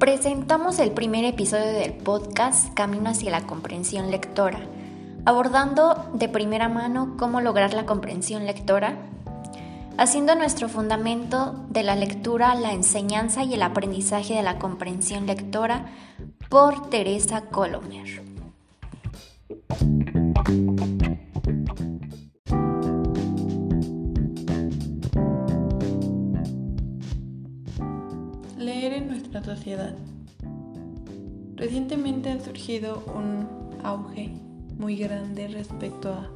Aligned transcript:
presentamos 0.00 0.78
el 0.78 0.92
primer 0.92 1.26
episodio 1.26 1.66
del 1.66 1.92
podcast 1.92 2.72
Camino 2.72 3.10
hacia 3.10 3.30
la 3.30 3.42
comprensión 3.42 4.10
lectora, 4.10 4.60
abordando 5.26 6.08
de 6.14 6.26
primera 6.26 6.70
mano 6.70 7.16
cómo 7.18 7.42
lograr 7.42 7.74
la 7.74 7.84
comprensión 7.84 8.46
lectora, 8.46 8.96
haciendo 9.98 10.34
nuestro 10.36 10.70
fundamento 10.70 11.66
de 11.68 11.82
la 11.82 11.96
lectura, 11.96 12.54
la 12.54 12.72
enseñanza 12.72 13.44
y 13.44 13.52
el 13.52 13.62
aprendizaje 13.62 14.32
de 14.32 14.42
la 14.42 14.58
comprensión 14.58 15.26
lectora 15.26 15.84
por 16.48 16.88
Teresa 16.88 17.42
Colomer. 17.42 18.22
Sociedad. 29.44 29.94
Recientemente 31.56 32.30
ha 32.30 32.40
surgido 32.40 33.02
un 33.14 33.46
auge 33.84 34.30
muy 34.78 34.96
grande 34.96 35.48
respecto 35.48 36.12
a, 36.12 36.30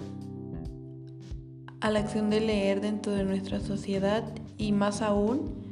a 1.80 1.91
la 1.91 2.01
acción 2.01 2.30
de 2.30 2.41
leer 2.41 2.80
dentro 2.80 3.13
de 3.13 3.25
nuestra 3.25 3.61
sociedad 3.61 4.25
y 4.59 4.73
más 4.73 5.01
aún 5.03 5.65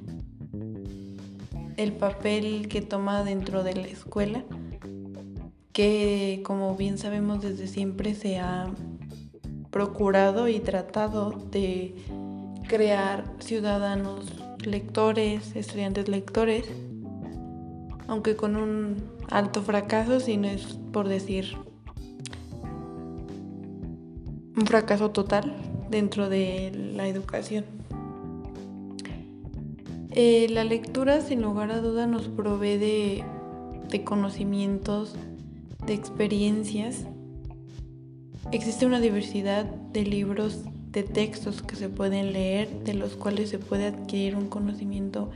el 1.77 1.93
papel 1.93 2.69
que 2.69 2.81
toma 2.81 3.25
dentro 3.25 3.63
de 3.63 3.75
la 3.75 3.87
escuela, 3.87 4.45
que 5.73 6.43
como 6.45 6.77
bien 6.77 6.99
sabemos 6.99 7.43
desde 7.43 7.67
siempre 7.67 8.15
se 8.15 8.39
ha 8.39 8.71
procurado 9.71 10.49
y 10.49 10.61
tratado 10.61 11.30
de 11.30 11.95
crear 12.69 13.24
ciudadanos 13.41 14.27
lectores, 14.65 15.57
estudiantes 15.57 16.09
lectores, 16.09 16.67
aunque 18.09 18.37
con 18.37 18.57
un 18.57 18.97
alto 19.31 19.63
fracaso, 19.63 20.21
si 20.21 20.37
no 20.37 20.49
es 20.49 20.79
por 20.93 21.09
decir 21.09 21.57
un 24.57 24.67
fracaso 24.67 25.11
total 25.11 25.55
dentro 25.91 26.29
de 26.29 26.73
la 26.95 27.09
educación. 27.09 27.65
Eh, 30.11 30.49
la 30.51 30.65
lectura, 30.65 31.23
sin 31.23 31.41
lugar 31.41 31.71
a 31.71 31.80
duda, 31.80 32.07
nos 32.07 32.29
provee 32.29 32.77
de, 32.77 33.25
de 33.89 34.05
conocimientos, 34.05 35.15
de 35.87 35.95
experiencias. 35.95 37.07
Existe 38.51 38.85
una 38.85 39.01
diversidad 39.01 39.65
de 39.65 40.05
libros, 40.05 40.65
de 40.91 41.03
textos 41.03 41.63
que 41.63 41.77
se 41.77 41.89
pueden 41.89 42.35
leer, 42.35 42.69
de 42.85 42.93
los 42.93 43.17
cuales 43.17 43.49
se 43.49 43.59
puede 43.59 43.87
adquirir 43.87 44.37
un 44.37 44.49
conocimiento 44.49 45.30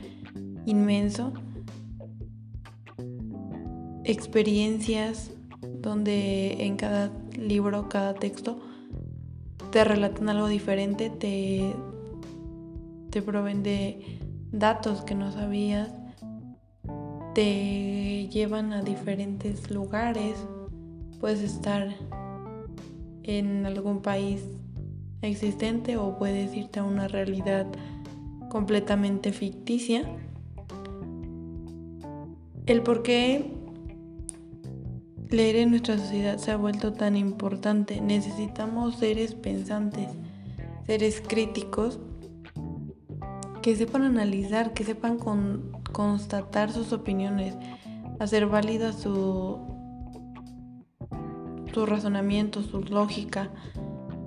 inmenso. 0.66 1.32
Experiencias 4.08 5.32
donde 5.80 6.64
en 6.64 6.76
cada 6.76 7.10
libro, 7.36 7.88
cada 7.88 8.14
texto, 8.14 8.60
te 9.72 9.82
relatan 9.82 10.28
algo 10.28 10.46
diferente, 10.46 11.10
te, 11.10 11.74
te 13.10 13.20
proveen 13.20 13.64
de 13.64 14.20
datos 14.52 15.02
que 15.02 15.16
no 15.16 15.32
sabías, 15.32 15.90
te 17.34 18.28
llevan 18.28 18.72
a 18.72 18.82
diferentes 18.82 19.72
lugares, 19.72 20.36
puedes 21.18 21.40
estar 21.40 21.92
en 23.24 23.66
algún 23.66 24.02
país 24.02 24.44
existente 25.20 25.96
o 25.96 26.16
puedes 26.16 26.54
irte 26.54 26.78
a 26.78 26.84
una 26.84 27.08
realidad 27.08 27.66
completamente 28.50 29.32
ficticia. 29.32 30.08
El 32.66 32.82
por 32.82 33.02
qué 33.02 33.55
leer 35.30 35.56
en 35.56 35.70
nuestra 35.70 35.98
sociedad 35.98 36.38
se 36.38 36.52
ha 36.52 36.56
vuelto 36.56 36.92
tan 36.92 37.16
importante. 37.16 38.00
Necesitamos 38.00 38.96
seres 38.96 39.34
pensantes, 39.34 40.08
seres 40.86 41.22
críticos 41.26 41.98
que 43.62 43.74
sepan 43.74 44.02
analizar, 44.02 44.72
que 44.72 44.84
sepan 44.84 45.18
constatar 45.92 46.70
sus 46.70 46.92
opiniones, 46.92 47.54
hacer 48.20 48.46
válida 48.46 48.92
su, 48.92 49.58
su 51.72 51.86
razonamiento, 51.86 52.62
su 52.62 52.82
lógica, 52.82 53.50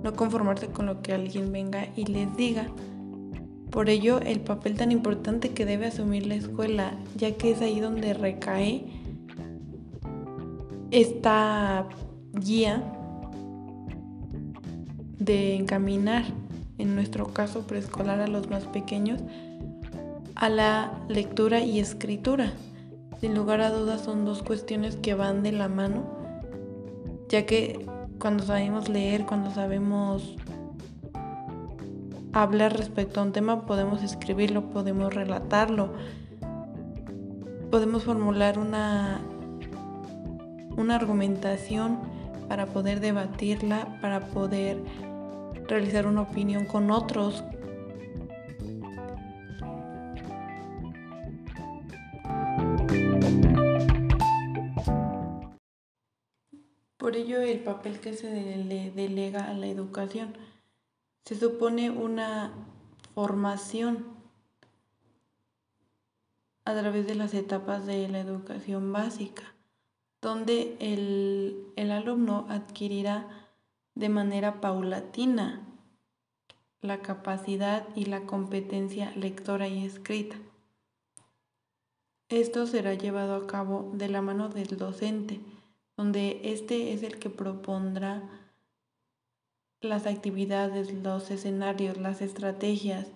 no 0.02 0.12
conformarse 0.14 0.68
con 0.68 0.86
lo 0.86 1.00
que 1.00 1.14
alguien 1.14 1.52
venga 1.52 1.88
y 1.96 2.04
les 2.04 2.36
diga. 2.36 2.66
Por 3.70 3.88
ello, 3.88 4.20
el 4.20 4.40
papel 4.40 4.76
tan 4.76 4.90
importante 4.92 5.50
que 5.50 5.64
debe 5.64 5.86
asumir 5.86 6.26
la 6.26 6.34
escuela, 6.34 6.98
ya 7.16 7.36
que 7.36 7.52
es 7.52 7.62
ahí 7.62 7.80
donde 7.80 8.14
recae 8.14 8.99
esta 10.90 11.86
guía 12.32 12.82
de 15.18 15.56
encaminar 15.56 16.24
en 16.78 16.94
nuestro 16.94 17.26
caso 17.26 17.66
preescolar 17.66 18.20
a 18.20 18.26
los 18.26 18.48
más 18.48 18.64
pequeños, 18.64 19.20
a 20.34 20.48
la 20.48 20.92
lectura 21.08 21.60
y 21.60 21.78
escritura. 21.78 22.52
Sin 23.20 23.34
lugar 23.34 23.60
a 23.60 23.70
dudas 23.70 24.00
son 24.00 24.24
dos 24.24 24.42
cuestiones 24.42 24.96
que 24.96 25.14
van 25.14 25.42
de 25.42 25.52
la 25.52 25.68
mano, 25.68 26.04
ya 27.28 27.44
que 27.44 27.86
cuando 28.18 28.44
sabemos 28.44 28.88
leer, 28.88 29.26
cuando 29.26 29.50
sabemos 29.50 30.36
hablar 32.32 32.76
respecto 32.76 33.20
a 33.20 33.24
un 33.24 33.32
tema, 33.32 33.66
podemos 33.66 34.02
escribirlo, 34.02 34.70
podemos 34.70 35.12
relatarlo, 35.12 35.92
podemos 37.70 38.04
formular 38.04 38.58
una, 38.58 39.20
una 40.76 40.96
argumentación 40.96 41.98
para 42.48 42.66
poder 42.66 43.00
debatirla, 43.00 43.98
para 44.00 44.26
poder 44.26 44.82
realizar 45.68 46.06
una 46.06 46.22
opinión 46.22 46.66
con 46.66 46.90
otros. 46.90 47.44
Por 56.96 57.16
ello 57.16 57.40
el 57.40 57.60
papel 57.60 58.00
que 58.00 58.14
se 58.14 58.56
le 58.56 58.90
delega 58.90 59.44
a 59.44 59.54
la 59.54 59.66
educación 59.66 60.34
se 61.24 61.34
supone 61.34 61.90
una 61.90 62.52
formación 63.14 64.06
a 66.64 66.74
través 66.74 67.06
de 67.06 67.14
las 67.14 67.34
etapas 67.34 67.86
de 67.86 68.08
la 68.08 68.20
educación 68.20 68.92
básica, 68.92 69.49
donde 70.20 70.76
el, 70.80 71.72
el 71.76 71.90
alumno 71.90 72.46
adquirirá 72.48 73.28
de 73.94 74.08
manera 74.08 74.60
paulatina 74.60 75.66
la 76.82 77.00
capacidad 77.00 77.86
y 77.94 78.06
la 78.06 78.22
competencia 78.22 79.12
lectora 79.16 79.68
y 79.68 79.84
escrita. 79.84 80.36
Esto 82.28 82.66
será 82.66 82.94
llevado 82.94 83.34
a 83.34 83.46
cabo 83.46 83.90
de 83.94 84.08
la 84.08 84.22
mano 84.22 84.48
del 84.48 84.76
docente, 84.76 85.40
donde 85.96 86.40
éste 86.44 86.92
es 86.92 87.02
el 87.02 87.18
que 87.18 87.28
propondrá 87.28 88.22
las 89.80 90.06
actividades, 90.06 90.92
los 90.92 91.30
escenarios, 91.30 91.96
las 91.96 92.20
estrategias, 92.22 93.08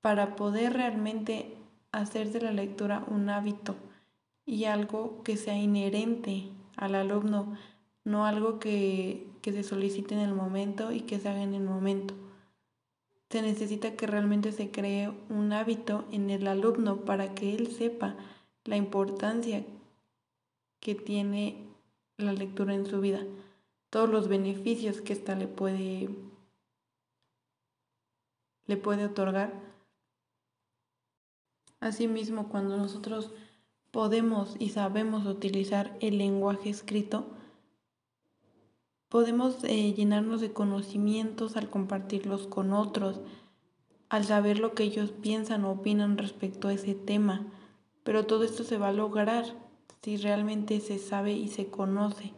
para 0.00 0.36
poder 0.36 0.74
realmente 0.74 1.56
hacer 1.92 2.30
de 2.30 2.40
la 2.40 2.52
lectura 2.52 3.04
un 3.08 3.28
hábito 3.30 3.74
y 4.46 4.64
algo 4.64 5.22
que 5.22 5.36
sea 5.36 5.56
inherente 5.56 6.48
al 6.76 6.94
alumno, 6.94 7.56
no 8.04 8.24
algo 8.24 8.58
que, 8.58 9.26
se 9.42 9.62
solicite 9.62 10.14
en 10.14 10.20
el 10.20 10.34
momento 10.34 10.92
y 10.92 11.00
que 11.00 11.18
se 11.18 11.28
haga 11.28 11.42
en 11.42 11.54
el 11.54 11.62
momento. 11.62 12.14
Se 13.30 13.42
necesita 13.42 13.96
que 13.96 14.06
realmente 14.06 14.52
se 14.52 14.70
cree 14.70 15.12
un 15.28 15.52
hábito 15.52 16.04
en 16.10 16.30
el 16.30 16.46
alumno 16.46 17.04
para 17.04 17.34
que 17.34 17.54
él 17.54 17.68
sepa 17.68 18.16
la 18.64 18.76
importancia 18.76 19.64
que 20.80 20.94
tiene 20.94 21.66
la 22.16 22.32
lectura 22.32 22.74
en 22.74 22.86
su 22.86 23.00
vida, 23.00 23.24
todos 23.90 24.08
los 24.08 24.28
beneficios 24.28 25.00
que 25.00 25.12
ésta 25.12 25.34
le 25.34 25.48
puede, 25.48 26.08
le 28.66 28.76
puede 28.76 29.04
otorgar. 29.04 29.52
Asimismo, 31.80 32.48
cuando 32.48 32.76
nosotros 32.76 33.32
podemos 33.90 34.56
y 34.58 34.70
sabemos 34.70 35.26
utilizar 35.26 35.96
el 36.00 36.18
lenguaje 36.18 36.70
escrito, 36.70 37.26
Podemos 39.10 39.64
eh, 39.64 39.92
llenarnos 39.92 40.40
de 40.40 40.52
conocimientos 40.52 41.56
al 41.56 41.68
compartirlos 41.68 42.46
con 42.46 42.72
otros, 42.72 43.20
al 44.08 44.24
saber 44.24 44.60
lo 44.60 44.72
que 44.74 44.84
ellos 44.84 45.10
piensan 45.10 45.64
o 45.64 45.72
opinan 45.72 46.16
respecto 46.16 46.68
a 46.68 46.72
ese 46.72 46.94
tema. 46.94 47.44
Pero 48.04 48.26
todo 48.26 48.44
esto 48.44 48.62
se 48.62 48.78
va 48.78 48.90
a 48.90 48.92
lograr 48.92 49.46
si 50.00 50.16
realmente 50.16 50.78
se 50.78 50.98
sabe 51.00 51.32
y 51.32 51.48
se 51.48 51.66
conoce. 51.66 52.34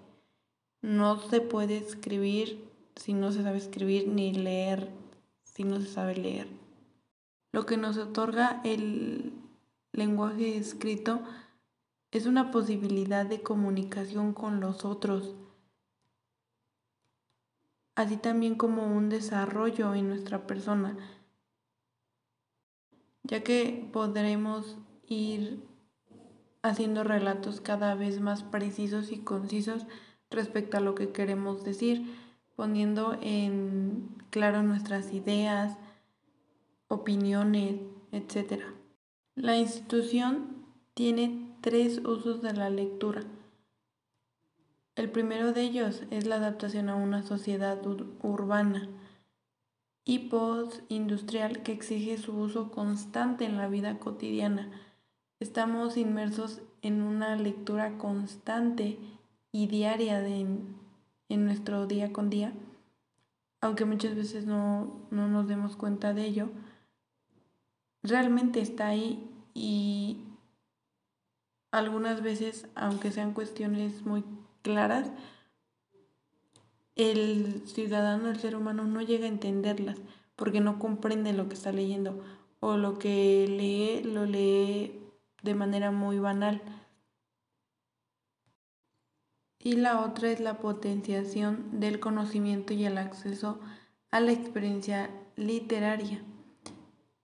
No 0.80 1.20
se 1.20 1.42
puede 1.42 1.76
escribir 1.76 2.64
si 2.96 3.12
no 3.12 3.32
se 3.32 3.42
sabe 3.42 3.58
escribir 3.58 4.08
ni 4.08 4.32
leer 4.32 4.88
si 5.44 5.64
no 5.64 5.78
se 5.78 5.88
sabe 5.88 6.16
leer. 6.16 6.48
Lo 7.52 7.66
que 7.66 7.76
nos 7.76 7.98
otorga 7.98 8.62
el 8.64 9.34
lenguaje 9.92 10.56
escrito 10.56 11.20
es 12.12 12.26
una 12.26 12.50
posibilidad 12.50 13.24
de 13.24 13.42
comunicación 13.42 14.34
con 14.34 14.60
los 14.60 14.84
otros, 14.84 15.34
así 17.94 18.18
también 18.18 18.54
como 18.54 18.86
un 18.86 19.08
desarrollo 19.08 19.94
en 19.94 20.08
nuestra 20.08 20.46
persona, 20.46 20.96
ya 23.22 23.42
que 23.42 23.88
podremos 23.92 24.76
ir 25.06 25.66
haciendo 26.62 27.02
relatos 27.02 27.62
cada 27.62 27.94
vez 27.94 28.20
más 28.20 28.42
precisos 28.42 29.10
y 29.10 29.20
concisos 29.20 29.86
respecto 30.30 30.76
a 30.76 30.80
lo 30.80 30.94
que 30.94 31.12
queremos 31.12 31.64
decir, 31.64 32.14
poniendo 32.56 33.16
en 33.22 34.08
claro 34.28 34.62
nuestras 34.62 35.14
ideas, 35.14 35.78
opiniones, 36.88 37.80
etc. 38.12 38.64
La 39.34 39.56
institución 39.56 40.66
tiene 40.92 41.51
tres 41.62 42.00
usos 42.04 42.42
de 42.42 42.52
la 42.52 42.70
lectura. 42.70 43.22
El 44.96 45.10
primero 45.10 45.52
de 45.52 45.62
ellos 45.62 46.02
es 46.10 46.26
la 46.26 46.36
adaptación 46.36 46.88
a 46.88 46.96
una 46.96 47.22
sociedad 47.22 47.80
urbana 48.20 48.88
y 50.04 50.28
post-industrial 50.28 51.62
que 51.62 51.70
exige 51.70 52.18
su 52.18 52.36
uso 52.36 52.72
constante 52.72 53.44
en 53.44 53.56
la 53.56 53.68
vida 53.68 54.00
cotidiana. 54.00 54.72
Estamos 55.38 55.96
inmersos 55.96 56.62
en 56.82 57.00
una 57.00 57.36
lectura 57.36 57.96
constante 57.96 58.98
y 59.52 59.68
diaria 59.68 60.26
en, 60.26 60.76
nuestro 61.28 61.86
día 61.86 62.12
con 62.12 62.28
día, 62.28 62.52
aunque 63.60 63.84
muchas 63.84 64.16
veces 64.16 64.46
no, 64.46 65.06
no 65.10 65.28
nos 65.28 65.46
demos 65.46 65.76
cuenta 65.76 66.12
de 66.12 66.26
ello, 66.26 66.50
realmente 68.02 68.60
está 68.60 68.88
ahí 68.88 69.30
y 69.54 70.18
algunas 71.72 72.22
veces, 72.22 72.68
aunque 72.74 73.10
sean 73.10 73.32
cuestiones 73.32 74.04
muy 74.06 74.24
claras, 74.62 75.10
el 76.94 77.62
ciudadano, 77.66 78.30
el 78.30 78.38
ser 78.38 78.54
humano 78.54 78.84
no 78.84 79.00
llega 79.00 79.24
a 79.24 79.28
entenderlas 79.28 79.98
porque 80.36 80.60
no 80.60 80.78
comprende 80.78 81.32
lo 81.32 81.48
que 81.48 81.54
está 81.54 81.72
leyendo 81.72 82.22
o 82.60 82.76
lo 82.76 82.98
que 82.98 83.46
lee 83.48 84.04
lo 84.04 84.26
lee 84.26 85.00
de 85.42 85.54
manera 85.54 85.90
muy 85.90 86.18
banal. 86.18 86.62
Y 89.58 89.76
la 89.76 90.00
otra 90.00 90.30
es 90.30 90.40
la 90.40 90.58
potenciación 90.58 91.80
del 91.80 92.00
conocimiento 92.00 92.74
y 92.74 92.84
el 92.84 92.98
acceso 92.98 93.60
a 94.10 94.20
la 94.20 94.32
experiencia 94.32 95.10
literaria. 95.36 96.22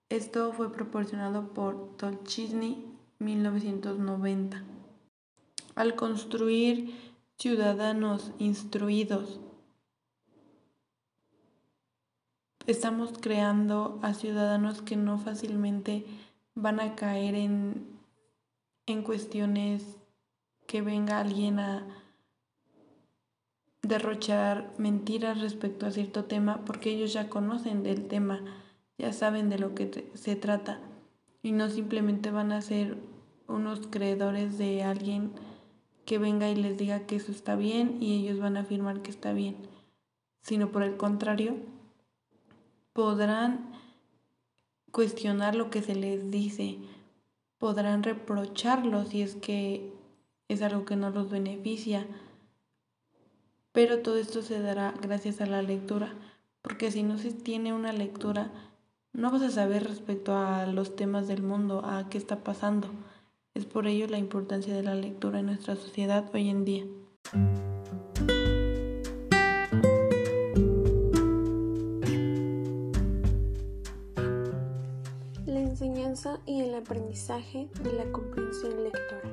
Esto 0.09 0.53
fue 0.53 0.71
proporcionado 0.71 1.53
por 1.53 1.95
Tolchini 1.97 2.88
1990. 3.19 4.63
Al 5.75 5.95
construir 5.95 6.95
ciudadanos 7.37 8.31
instruidos, 8.39 9.39
estamos 12.65 13.13
creando 13.19 13.99
a 14.01 14.13
ciudadanos 14.13 14.81
que 14.81 14.95
no 14.95 15.17
fácilmente 15.17 16.05
van 16.55 16.79
a 16.79 16.95
caer 16.95 17.35
en, 17.35 17.87
en 18.85 19.03
cuestiones 19.03 19.97
que 20.65 20.81
venga 20.81 21.19
alguien 21.19 21.59
a 21.59 21.87
derrochar 23.81 24.73
mentiras 24.77 25.41
respecto 25.41 25.85
a 25.85 25.91
cierto 25.91 26.25
tema 26.25 26.63
porque 26.65 26.91
ellos 26.91 27.11
ya 27.13 27.29
conocen 27.29 27.83
del 27.83 28.07
tema, 28.07 28.43
ya 28.97 29.13
saben 29.13 29.49
de 29.49 29.59
lo 29.59 29.73
que 29.73 30.11
se 30.13 30.35
trata 30.35 30.79
y 31.41 31.51
no 31.51 31.69
simplemente 31.69 32.31
van 32.31 32.51
a 32.51 32.61
ser 32.61 32.97
unos 33.49 33.87
creedores 33.87 34.57
de 34.57 34.83
alguien 34.83 35.33
que 36.05 36.17
venga 36.17 36.49
y 36.49 36.55
les 36.55 36.77
diga 36.77 37.05
que 37.05 37.17
eso 37.17 37.31
está 37.31 37.55
bien 37.55 37.97
y 38.01 38.19
ellos 38.19 38.39
van 38.39 38.57
a 38.57 38.61
afirmar 38.61 39.01
que 39.01 39.11
está 39.11 39.33
bien, 39.33 39.57
sino 40.41 40.71
por 40.71 40.83
el 40.83 40.95
contrario, 40.95 41.57
podrán 42.93 43.71
cuestionar 44.91 45.55
lo 45.55 45.69
que 45.69 45.81
se 45.81 45.95
les 45.95 46.31
dice, 46.31 46.77
podrán 47.57 48.03
reprocharlo 48.03 49.05
si 49.05 49.21
es 49.21 49.35
que 49.35 49.93
es 50.47 50.61
algo 50.61 50.85
que 50.85 50.95
no 50.95 51.09
los 51.09 51.29
beneficia, 51.29 52.07
pero 53.71 53.99
todo 53.99 54.17
esto 54.17 54.41
se 54.41 54.59
dará 54.59 54.93
gracias 55.01 55.41
a 55.41 55.45
la 55.45 55.61
lectura, 55.61 56.13
porque 56.61 56.91
si 56.91 57.03
no 57.03 57.17
se 57.17 57.31
tiene 57.31 57.73
una 57.73 57.93
lectura, 57.93 58.51
no 59.13 59.31
vas 59.31 59.41
a 59.41 59.51
saber 59.51 59.83
respecto 59.83 60.35
a 60.35 60.65
los 60.65 60.95
temas 60.95 61.27
del 61.27 61.43
mundo, 61.43 61.85
a 61.85 62.09
qué 62.09 62.17
está 62.17 62.43
pasando. 62.43 62.89
Es 63.55 63.65
por 63.65 63.87
ello 63.87 64.07
la 64.07 64.19
importancia 64.19 64.75
de 64.75 64.83
la 64.83 64.95
lectura 64.95 65.39
en 65.39 65.47
nuestra 65.47 65.75
sociedad 65.75 66.29
hoy 66.33 66.49
en 66.49 66.65
día. 66.65 66.85
La 75.45 75.59
enseñanza 75.59 76.39
y 76.45 76.61
el 76.61 76.75
aprendizaje 76.75 77.69
de 77.81 77.93
la 77.93 78.11
comprensión 78.11 78.83
lectora. 78.83 79.29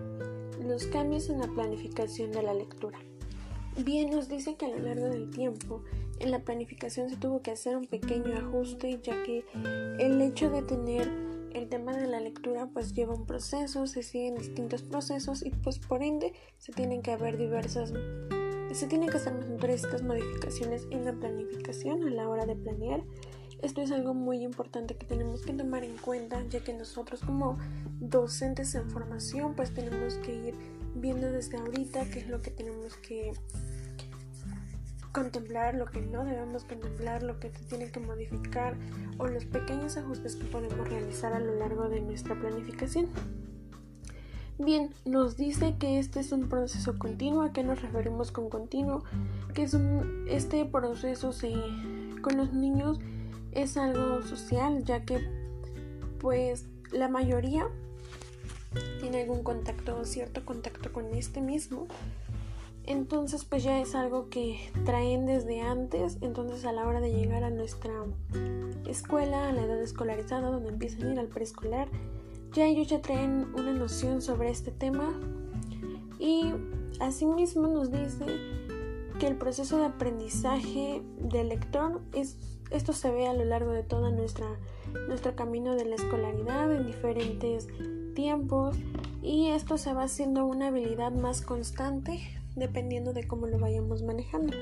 Los 0.64 0.86
cambios 0.86 1.28
en 1.28 1.40
la 1.40 1.48
planificación 1.48 2.32
de 2.32 2.42
la 2.42 2.54
lectura. 2.54 2.98
Bien, 3.84 4.10
nos 4.10 4.28
dice 4.28 4.56
que 4.56 4.64
a 4.64 4.70
lo 4.70 4.78
largo 4.78 5.06
del 5.06 5.30
tiempo 5.30 5.82
en 6.18 6.30
la 6.30 6.40
planificación 6.40 7.10
se 7.10 7.16
tuvo 7.16 7.42
que 7.42 7.50
hacer 7.50 7.76
un 7.76 7.86
pequeño 7.86 8.34
ajuste 8.34 8.98
ya 9.02 9.22
que 9.22 9.44
el 9.98 10.20
hecho 10.22 10.48
de 10.48 10.62
tener 10.62 11.25
el 11.56 11.70
tema 11.70 11.96
de 11.96 12.06
la 12.06 12.20
lectura 12.20 12.68
pues 12.72 12.92
lleva 12.92 13.14
un 13.14 13.24
proceso, 13.24 13.86
se 13.86 14.02
siguen 14.02 14.34
distintos 14.34 14.82
procesos 14.82 15.42
y 15.42 15.50
pues 15.50 15.78
por 15.78 16.02
ende 16.02 16.34
se 16.58 16.70
tienen 16.72 17.00
que 17.00 17.12
haber 17.12 17.38
diversas, 17.38 17.94
se 18.72 18.86
tienen 18.86 19.08
que 19.08 19.16
hacer 19.16 19.32
estas 19.70 20.02
modificaciones 20.02 20.86
en 20.90 21.06
la 21.06 21.14
planificación 21.14 22.02
a 22.06 22.10
la 22.10 22.28
hora 22.28 22.44
de 22.44 22.56
planear. 22.56 23.02
Esto 23.62 23.80
es 23.80 23.90
algo 23.90 24.12
muy 24.12 24.42
importante 24.42 24.96
que 24.96 25.06
tenemos 25.06 25.46
que 25.46 25.54
tomar 25.54 25.82
en 25.82 25.96
cuenta 25.96 26.44
ya 26.50 26.62
que 26.62 26.74
nosotros 26.74 27.20
como 27.20 27.58
docentes 28.00 28.74
en 28.74 28.90
formación 28.90 29.54
pues 29.54 29.72
tenemos 29.72 30.14
que 30.16 30.34
ir 30.34 30.54
viendo 30.94 31.32
desde 31.32 31.56
ahorita 31.56 32.10
qué 32.10 32.18
es 32.18 32.28
lo 32.28 32.42
que 32.42 32.50
tenemos 32.50 32.96
que 32.98 33.32
contemplar, 35.16 35.74
lo 35.74 35.86
que 35.86 36.02
no 36.02 36.26
debemos 36.26 36.64
contemplar, 36.64 37.22
lo 37.22 37.40
que 37.40 37.48
se 37.48 37.64
tiene 37.64 37.90
que 37.90 38.00
modificar 38.00 38.76
o 39.16 39.26
los 39.26 39.46
pequeños 39.46 39.96
ajustes 39.96 40.36
que 40.36 40.44
podemos 40.44 40.86
realizar 40.90 41.32
a 41.32 41.40
lo 41.40 41.54
largo 41.54 41.88
de 41.88 42.02
nuestra 42.02 42.38
planificación. 42.38 43.08
Bien, 44.58 44.90
nos 45.06 45.38
dice 45.38 45.76
que 45.78 45.98
este 45.98 46.20
es 46.20 46.32
un 46.32 46.50
proceso 46.50 46.98
continuo. 46.98 47.42
¿A 47.42 47.52
qué 47.54 47.64
nos 47.64 47.80
referimos 47.80 48.30
con 48.30 48.50
continuo? 48.50 49.04
Que 49.54 49.62
es 49.62 49.72
un, 49.72 50.26
este 50.28 50.66
proceso 50.66 51.32
se, 51.32 51.54
con 52.20 52.36
los 52.36 52.52
niños 52.52 52.98
es 53.52 53.78
algo 53.78 54.20
social, 54.20 54.84
ya 54.84 55.06
que 55.06 55.26
pues 56.20 56.66
la 56.92 57.08
mayoría 57.08 57.66
tiene 59.00 59.22
algún 59.22 59.42
contacto, 59.42 60.04
cierto 60.04 60.44
contacto 60.44 60.92
con 60.92 61.14
este 61.14 61.40
mismo. 61.40 61.86
Entonces 62.86 63.44
pues 63.44 63.64
ya 63.64 63.80
es 63.80 63.94
algo 63.94 64.28
que 64.28 64.70
traen 64.84 65.26
desde 65.26 65.60
antes, 65.60 66.18
entonces 66.20 66.64
a 66.64 66.72
la 66.72 66.86
hora 66.86 67.00
de 67.00 67.12
llegar 67.12 67.42
a 67.42 67.50
nuestra 67.50 67.92
escuela, 68.86 69.48
a 69.48 69.52
la 69.52 69.62
edad 69.62 69.82
escolarizada, 69.82 70.50
donde 70.50 70.68
empiezan 70.68 71.08
a 71.08 71.12
ir 71.12 71.18
al 71.18 71.26
preescolar, 71.26 71.88
ya 72.52 72.66
ellos 72.66 72.86
ya 72.88 73.02
traen 73.02 73.48
una 73.54 73.72
noción 73.72 74.22
sobre 74.22 74.50
este 74.50 74.70
tema. 74.70 75.12
Y 76.18 76.52
asimismo 77.00 77.66
nos 77.66 77.90
dice 77.90 78.24
que 79.18 79.26
el 79.26 79.36
proceso 79.36 79.78
de 79.78 79.86
aprendizaje 79.86 81.02
del 81.18 81.48
lector 81.48 82.00
es 82.12 82.36
esto 82.70 82.92
se 82.92 83.10
ve 83.10 83.28
a 83.28 83.32
lo 83.32 83.44
largo 83.44 83.70
de 83.70 83.82
todo 83.82 84.10
nuestra, 84.10 84.46
nuestro 85.06 85.36
camino 85.36 85.74
de 85.76 85.84
la 85.84 85.94
escolaridad 85.94 86.72
en 86.72 86.86
diferentes 86.86 87.68
tiempos 88.14 88.76
y 89.22 89.48
esto 89.48 89.78
se 89.78 89.92
va 89.92 90.04
haciendo 90.04 90.46
una 90.46 90.68
habilidad 90.68 91.12
más 91.12 91.42
constante 91.42 92.20
dependiendo 92.56 93.12
de 93.12 93.28
cómo 93.28 93.46
lo 93.46 93.58
vayamos 93.58 94.02
manejando. 94.02 94.56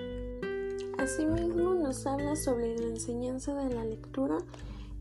Asimismo 0.99 1.75
nos 1.75 2.07
habla 2.07 2.37
sobre 2.37 2.77
la 2.77 2.89
enseñanza 2.89 3.55
de 3.55 3.75
la 3.75 3.85
lectura. 3.85 4.39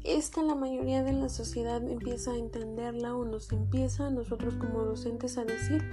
Esta 0.04 0.44
la 0.44 0.56
mayoría 0.56 1.04
de 1.04 1.14
la 1.14 1.30
sociedad 1.30 1.84
empieza 1.88 2.32
a 2.32 2.38
entenderla 2.38 3.16
o 3.16 3.26
nos 3.26 3.52
empieza 3.52 4.10
nosotros 4.10 4.56
como 4.56 4.84
docentes 4.84 5.38
a 5.38 5.46
decir 5.46 5.84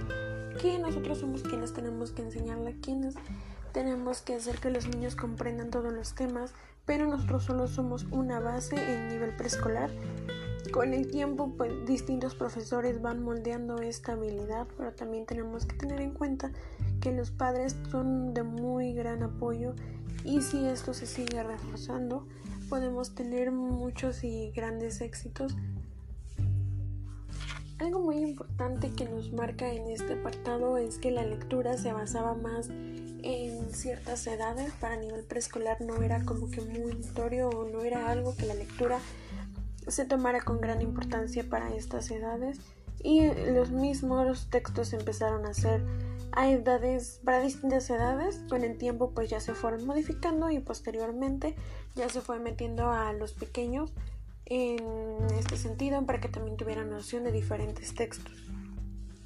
que 0.61 0.79
nosotros 0.79 1.19
somos 1.19 1.43
quienes 1.43 1.73
tenemos 1.73 2.11
que 2.11 2.21
enseñarla, 2.21 2.73
quienes 2.81 3.15
tenemos 3.71 4.21
que 4.21 4.35
hacer 4.35 4.59
que 4.59 4.69
los 4.69 4.87
niños 4.87 5.15
comprendan 5.15 5.69
todos 5.69 5.93
los 5.93 6.13
temas, 6.13 6.53
pero 6.85 7.07
nosotros 7.07 7.45
solo 7.45 7.67
somos 7.67 8.05
una 8.11 8.39
base 8.39 8.75
en 8.75 9.07
nivel 9.07 9.35
preescolar 9.35 9.89
con 10.71 10.93
el 10.93 11.09
tiempo, 11.09 11.53
pues 11.57 11.85
distintos 11.85 12.35
profesores 12.35 13.01
van 13.01 13.21
moldeando 13.23 13.81
esta 13.81 14.13
habilidad, 14.13 14.67
pero 14.77 14.93
también 14.93 15.25
tenemos 15.25 15.65
que 15.65 15.75
tener 15.75 16.01
en 16.01 16.11
cuenta 16.11 16.51
que 17.01 17.11
los 17.11 17.31
padres 17.31 17.75
son 17.89 18.33
de 18.33 18.43
muy 18.43 18.93
gran 18.93 19.23
apoyo 19.23 19.73
y 20.23 20.41
si 20.41 20.65
esto 20.65 20.93
se 20.93 21.07
sigue 21.07 21.43
reforzando, 21.43 22.27
podemos 22.69 23.15
tener 23.15 23.51
muchos 23.51 24.23
y 24.23 24.51
grandes 24.51 25.01
éxitos. 25.01 25.55
Algo 27.79 27.99
muy 27.99 28.17
importante 28.17 28.91
que 28.91 29.09
nos 29.09 29.33
marca 29.33 29.73
en 29.73 29.89
este 29.89 30.13
apartado 30.13 30.77
es 30.77 30.99
que 30.99 31.09
la 31.09 31.25
lectura 31.25 31.77
se 31.77 31.91
basaba 31.91 32.35
más 32.35 32.69
en 32.69 33.73
ciertas 33.73 34.25
edades. 34.27 34.71
Para 34.79 34.97
nivel 34.97 35.23
preescolar 35.23 35.81
no 35.81 36.03
era 36.03 36.23
como 36.23 36.51
que 36.51 36.61
muy 36.61 36.93
notorio 36.93 37.49
o 37.49 37.67
no 37.67 37.81
era 37.81 38.09
algo 38.09 38.35
que 38.35 38.45
la 38.45 38.53
lectura 38.53 38.99
se 39.87 40.05
tomara 40.05 40.41
con 40.41 40.61
gran 40.61 40.81
importancia 40.81 41.43
para 41.49 41.73
estas 41.75 42.11
edades 42.11 42.59
y 43.03 43.25
los 43.51 43.71
mismos 43.71 44.47
textos 44.49 44.93
empezaron 44.93 45.45
a 45.45 45.53
ser 45.53 45.83
a 46.33 46.49
edades 46.49 47.19
para 47.23 47.41
distintas 47.41 47.89
edades 47.89 48.41
con 48.49 48.63
el 48.63 48.77
tiempo 48.77 49.11
pues 49.11 49.29
ya 49.29 49.39
se 49.39 49.53
fueron 49.53 49.85
modificando 49.85 50.49
y 50.49 50.59
posteriormente 50.59 51.55
ya 51.95 52.09
se 52.09 52.21
fue 52.21 52.39
metiendo 52.39 52.89
a 52.89 53.13
los 53.13 53.33
pequeños 53.33 53.91
en 54.45 54.79
este 55.37 55.57
sentido 55.57 56.05
para 56.05 56.19
que 56.19 56.27
también 56.27 56.57
tuvieran 56.57 56.89
noción 56.89 57.23
de 57.23 57.31
diferentes 57.31 57.93
textos. 57.95 58.33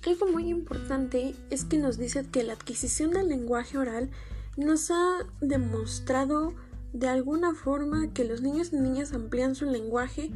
Algo 0.05 0.27
muy 0.27 0.49
importante 0.49 1.33
es 1.49 1.65
que 1.65 1.77
nos 1.77 1.97
dice 1.97 2.25
que 2.29 2.43
la 2.43 2.53
adquisición 2.53 3.11
del 3.11 3.29
lenguaje 3.29 3.77
oral 3.77 4.11
nos 4.55 4.91
ha 4.91 5.17
demostrado 5.41 6.53
de 6.93 7.07
alguna 7.07 7.55
forma 7.55 8.13
que 8.13 8.23
los 8.23 8.41
niños 8.41 8.71
y 8.71 8.77
niñas 8.77 9.13
amplían 9.13 9.55
su 9.55 9.65
lenguaje 9.65 10.31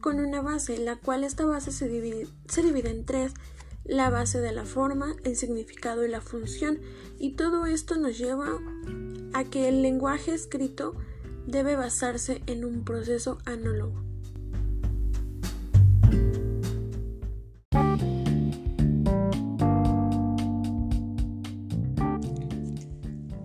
con 0.00 0.18
una 0.18 0.40
base, 0.40 0.78
la 0.78 0.96
cual 0.96 1.24
esta 1.24 1.44
base 1.44 1.72
se 1.72 1.88
divide, 1.88 2.26
se 2.48 2.62
divide 2.62 2.90
en 2.90 3.04
tres, 3.04 3.34
la 3.88 4.10
base 4.10 4.40
de 4.40 4.52
la 4.52 4.64
forma, 4.64 5.14
el 5.24 5.36
significado 5.36 6.04
y 6.04 6.08
la 6.08 6.20
función, 6.20 6.80
y 7.18 7.32
todo 7.32 7.66
esto 7.66 7.96
nos 7.96 8.18
lleva 8.18 8.48
a 9.32 9.44
que 9.44 9.68
el 9.68 9.82
lenguaje 9.82 10.34
escrito 10.34 10.94
debe 11.46 11.76
basarse 11.76 12.42
en 12.46 12.64
un 12.64 12.84
proceso 12.84 13.38
análogo. 13.44 14.02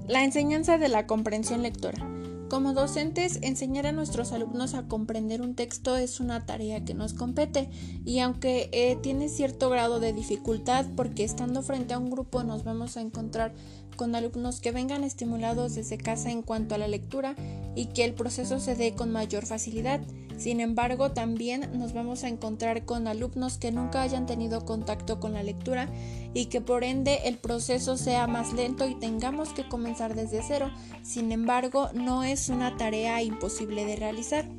La 0.08 0.26
enseñanza 0.26 0.78
de 0.78 0.90
la 0.90 1.08
comprensión 1.08 1.62
lectora. 1.62 2.06
Como 2.52 2.74
docentes, 2.74 3.40
enseñar 3.44 3.88
a 3.88 3.94
nuestros 3.94 4.34
alumnos 4.34 4.74
a 4.74 4.86
comprender 4.90 5.42
un 5.42 5.56
texto 5.56 5.96
es 5.96 6.20
una 6.20 6.46
tarea 6.46 6.84
que 6.84 6.94
nos 6.94 7.14
compete 7.14 7.70
y 8.04 8.20
aunque 8.20 8.70
eh, 8.74 8.98
tiene 9.02 9.30
cierto 9.30 9.70
grado 9.70 10.02
de 10.02 10.12
dificultad 10.12 10.86
porque 10.98 11.24
estando 11.24 11.62
frente 11.62 11.94
a 11.94 11.98
un 11.98 12.10
grupo 12.10 12.44
nos 12.44 12.66
vamos 12.66 12.98
a 12.98 13.02
encontrar 13.02 13.54
con 13.96 14.16
alumnos 14.16 14.60
que 14.60 14.74
vengan 14.74 15.06
estimulados 15.06 15.76
desde 15.76 15.98
casa 15.98 16.30
en 16.30 16.42
cuanto 16.42 16.76
a 16.76 16.78
la 16.78 16.90
lectura 16.90 17.38
y 17.74 17.86
que 17.86 18.04
el 18.04 18.14
proceso 18.14 18.60
se 18.60 18.76
dé 18.76 18.96
con 18.96 19.14
mayor 19.14 19.46
facilidad. 19.46 20.02
Sin 20.42 20.60
embargo, 20.60 21.12
también 21.12 21.70
nos 21.78 21.94
vamos 21.94 22.24
a 22.24 22.28
encontrar 22.28 22.84
con 22.84 23.08
alumnos 23.08 23.60
que 23.60 23.72
nunca 23.72 24.02
hayan 24.02 24.26
tenido 24.26 24.66
contacto 24.66 25.20
con 25.20 25.34
la 25.34 25.44
lectura 25.44 25.88
y 26.34 26.46
que 26.46 26.62
por 26.62 26.84
ende 26.84 27.20
el 27.26 27.38
proceso 27.38 27.96
sea 27.96 28.26
más 28.26 28.52
lento 28.52 28.88
y 28.88 28.96
tengamos 28.96 29.50
que 29.50 29.68
comenzar 29.68 30.16
desde 30.16 30.42
cero. 30.42 30.72
Sin 31.04 31.32
embargo, 31.32 31.92
no 31.94 32.24
es 32.24 32.50
una 32.50 32.76
tarea 32.76 33.22
imposible 33.22 33.86
de 33.86 33.98
realizar. 33.98 34.50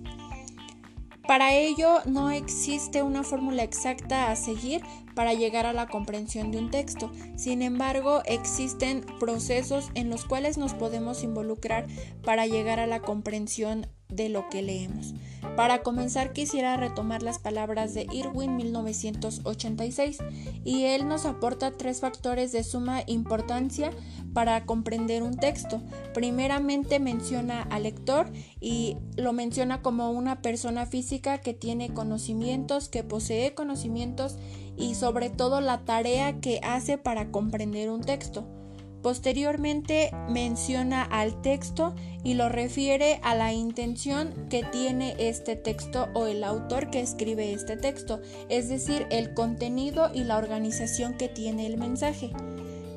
Para 1.26 1.52
ello 1.52 1.98
no 2.04 2.30
existe 2.30 3.02
una 3.02 3.24
fórmula 3.24 3.64
exacta 3.64 4.30
a 4.30 4.36
seguir 4.36 4.82
para 5.16 5.34
llegar 5.34 5.66
a 5.66 5.72
la 5.72 5.88
comprensión 5.88 6.52
de 6.52 6.58
un 6.58 6.70
texto. 6.70 7.10
Sin 7.34 7.60
embargo, 7.60 8.22
existen 8.26 9.04
procesos 9.18 9.90
en 9.94 10.10
los 10.10 10.26
cuales 10.26 10.58
nos 10.58 10.74
podemos 10.74 11.24
involucrar 11.24 11.88
para 12.22 12.46
llegar 12.46 12.78
a 12.78 12.86
la 12.86 13.00
comprensión 13.00 13.88
de 14.12 14.28
lo 14.28 14.48
que 14.48 14.62
leemos. 14.62 15.14
Para 15.56 15.82
comenzar 15.82 16.32
quisiera 16.32 16.76
retomar 16.76 17.22
las 17.22 17.38
palabras 17.38 17.92
de 17.94 18.06
Irwin 18.12 18.56
1986 18.56 20.18
y 20.64 20.84
él 20.84 21.08
nos 21.08 21.26
aporta 21.26 21.72
tres 21.72 22.00
factores 22.00 22.52
de 22.52 22.64
suma 22.64 23.02
importancia 23.06 23.90
para 24.32 24.64
comprender 24.64 25.22
un 25.22 25.36
texto. 25.36 25.82
Primeramente 26.14 27.00
menciona 27.00 27.62
al 27.62 27.82
lector 27.82 28.30
y 28.60 28.96
lo 29.16 29.32
menciona 29.32 29.82
como 29.82 30.10
una 30.10 30.40
persona 30.40 30.86
física 30.86 31.38
que 31.38 31.54
tiene 31.54 31.92
conocimientos, 31.92 32.88
que 32.88 33.04
posee 33.04 33.54
conocimientos 33.54 34.36
y 34.76 34.94
sobre 34.94 35.28
todo 35.28 35.60
la 35.60 35.84
tarea 35.84 36.40
que 36.40 36.60
hace 36.62 36.96
para 36.96 37.30
comprender 37.30 37.90
un 37.90 38.00
texto. 38.00 38.61
Posteriormente 39.02 40.10
menciona 40.28 41.02
al 41.02 41.42
texto 41.42 41.94
y 42.22 42.34
lo 42.34 42.48
refiere 42.48 43.18
a 43.24 43.34
la 43.34 43.52
intención 43.52 44.46
que 44.48 44.62
tiene 44.62 45.16
este 45.18 45.56
texto 45.56 46.08
o 46.14 46.26
el 46.26 46.44
autor 46.44 46.88
que 46.90 47.00
escribe 47.00 47.52
este 47.52 47.76
texto, 47.76 48.20
es 48.48 48.68
decir, 48.68 49.06
el 49.10 49.34
contenido 49.34 50.10
y 50.14 50.22
la 50.22 50.38
organización 50.38 51.14
que 51.14 51.28
tiene 51.28 51.66
el 51.66 51.78
mensaje. 51.78 52.30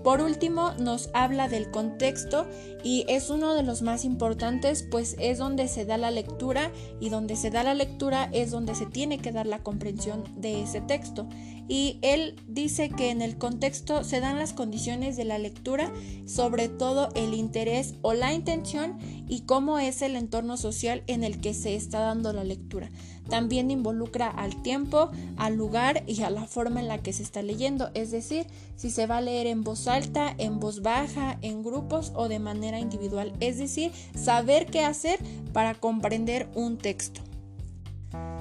Por 0.05 0.21
último, 0.21 0.71
nos 0.77 1.09
habla 1.15 1.49
del 1.49 1.71
contexto 1.71 2.45
y 2.83 3.05
es 3.07 3.31
uno 3.31 3.55
de 3.55 3.63
los 3.63 3.81
más 3.81 4.05
importantes, 4.05 4.87
pues 4.91 5.15
es 5.17 5.39
donde 5.39 5.67
se 5.67 5.83
da 5.83 5.97
la 5.97 6.11
lectura 6.11 6.71
y 6.99 7.09
donde 7.09 7.35
se 7.35 7.49
da 7.49 7.63
la 7.63 7.73
lectura 7.73 8.29
es 8.31 8.51
donde 8.51 8.75
se 8.75 8.85
tiene 8.85 9.17
que 9.17 9.31
dar 9.31 9.47
la 9.47 9.63
comprensión 9.63 10.23
de 10.35 10.61
ese 10.61 10.79
texto. 10.81 11.27
Y 11.67 11.97
él 12.03 12.35
dice 12.47 12.91
que 12.91 13.09
en 13.09 13.23
el 13.23 13.39
contexto 13.39 14.03
se 14.03 14.19
dan 14.19 14.37
las 14.37 14.53
condiciones 14.53 15.17
de 15.17 15.25
la 15.25 15.39
lectura, 15.39 15.91
sobre 16.27 16.69
todo 16.69 17.09
el 17.15 17.33
interés 17.33 17.95
o 18.03 18.13
la 18.13 18.31
intención 18.31 18.99
y 19.27 19.41
cómo 19.41 19.79
es 19.79 20.01
el 20.01 20.15
entorno 20.15 20.57
social 20.57 21.03
en 21.07 21.23
el 21.23 21.39
que 21.39 21.53
se 21.53 21.75
está 21.75 21.99
dando 21.99 22.33
la 22.33 22.43
lectura. 22.43 22.89
También 23.29 23.71
involucra 23.71 24.27
al 24.27 24.61
tiempo, 24.61 25.09
al 25.37 25.55
lugar 25.55 26.03
y 26.05 26.21
a 26.21 26.29
la 26.29 26.45
forma 26.45 26.79
en 26.79 26.87
la 26.87 26.99
que 26.99 27.13
se 27.13 27.23
está 27.23 27.41
leyendo, 27.41 27.89
es 27.93 28.11
decir, 28.11 28.45
si 28.75 28.91
se 28.91 29.07
va 29.07 29.17
a 29.17 29.21
leer 29.21 29.47
en 29.47 29.63
voz 29.63 29.87
alta, 29.87 30.35
en 30.37 30.59
voz 30.59 30.81
baja, 30.81 31.39
en 31.41 31.63
grupos 31.63 32.11
o 32.15 32.27
de 32.27 32.39
manera 32.39 32.79
individual, 32.79 33.33
es 33.39 33.57
decir, 33.57 33.91
saber 34.15 34.67
qué 34.67 34.81
hacer 34.81 35.19
para 35.53 35.73
comprender 35.73 36.47
un 36.53 36.77
texto. 36.77 37.21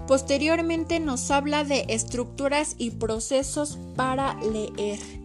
Posteriormente 0.07 1.01
nos 1.01 1.31
habla 1.31 1.65
de 1.65 1.87
estructuras 1.89 2.75
y 2.77 2.91
procesos 2.91 3.79
para 3.97 4.35
leer. 4.43 5.24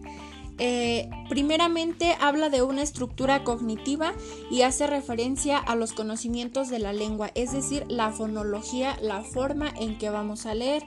Eh, 0.62 1.08
primeramente 1.30 2.14
habla 2.20 2.50
de 2.50 2.60
una 2.60 2.82
estructura 2.82 3.44
cognitiva 3.44 4.12
y 4.50 4.60
hace 4.60 4.86
referencia 4.86 5.56
a 5.56 5.74
los 5.74 5.94
conocimientos 5.94 6.68
de 6.68 6.78
la 6.78 6.92
lengua, 6.92 7.30
es 7.34 7.52
decir, 7.52 7.86
la 7.88 8.12
fonología, 8.12 8.98
la 9.00 9.22
forma 9.22 9.72
en 9.80 9.96
que 9.96 10.10
vamos 10.10 10.44
a 10.44 10.54
leer. 10.54 10.84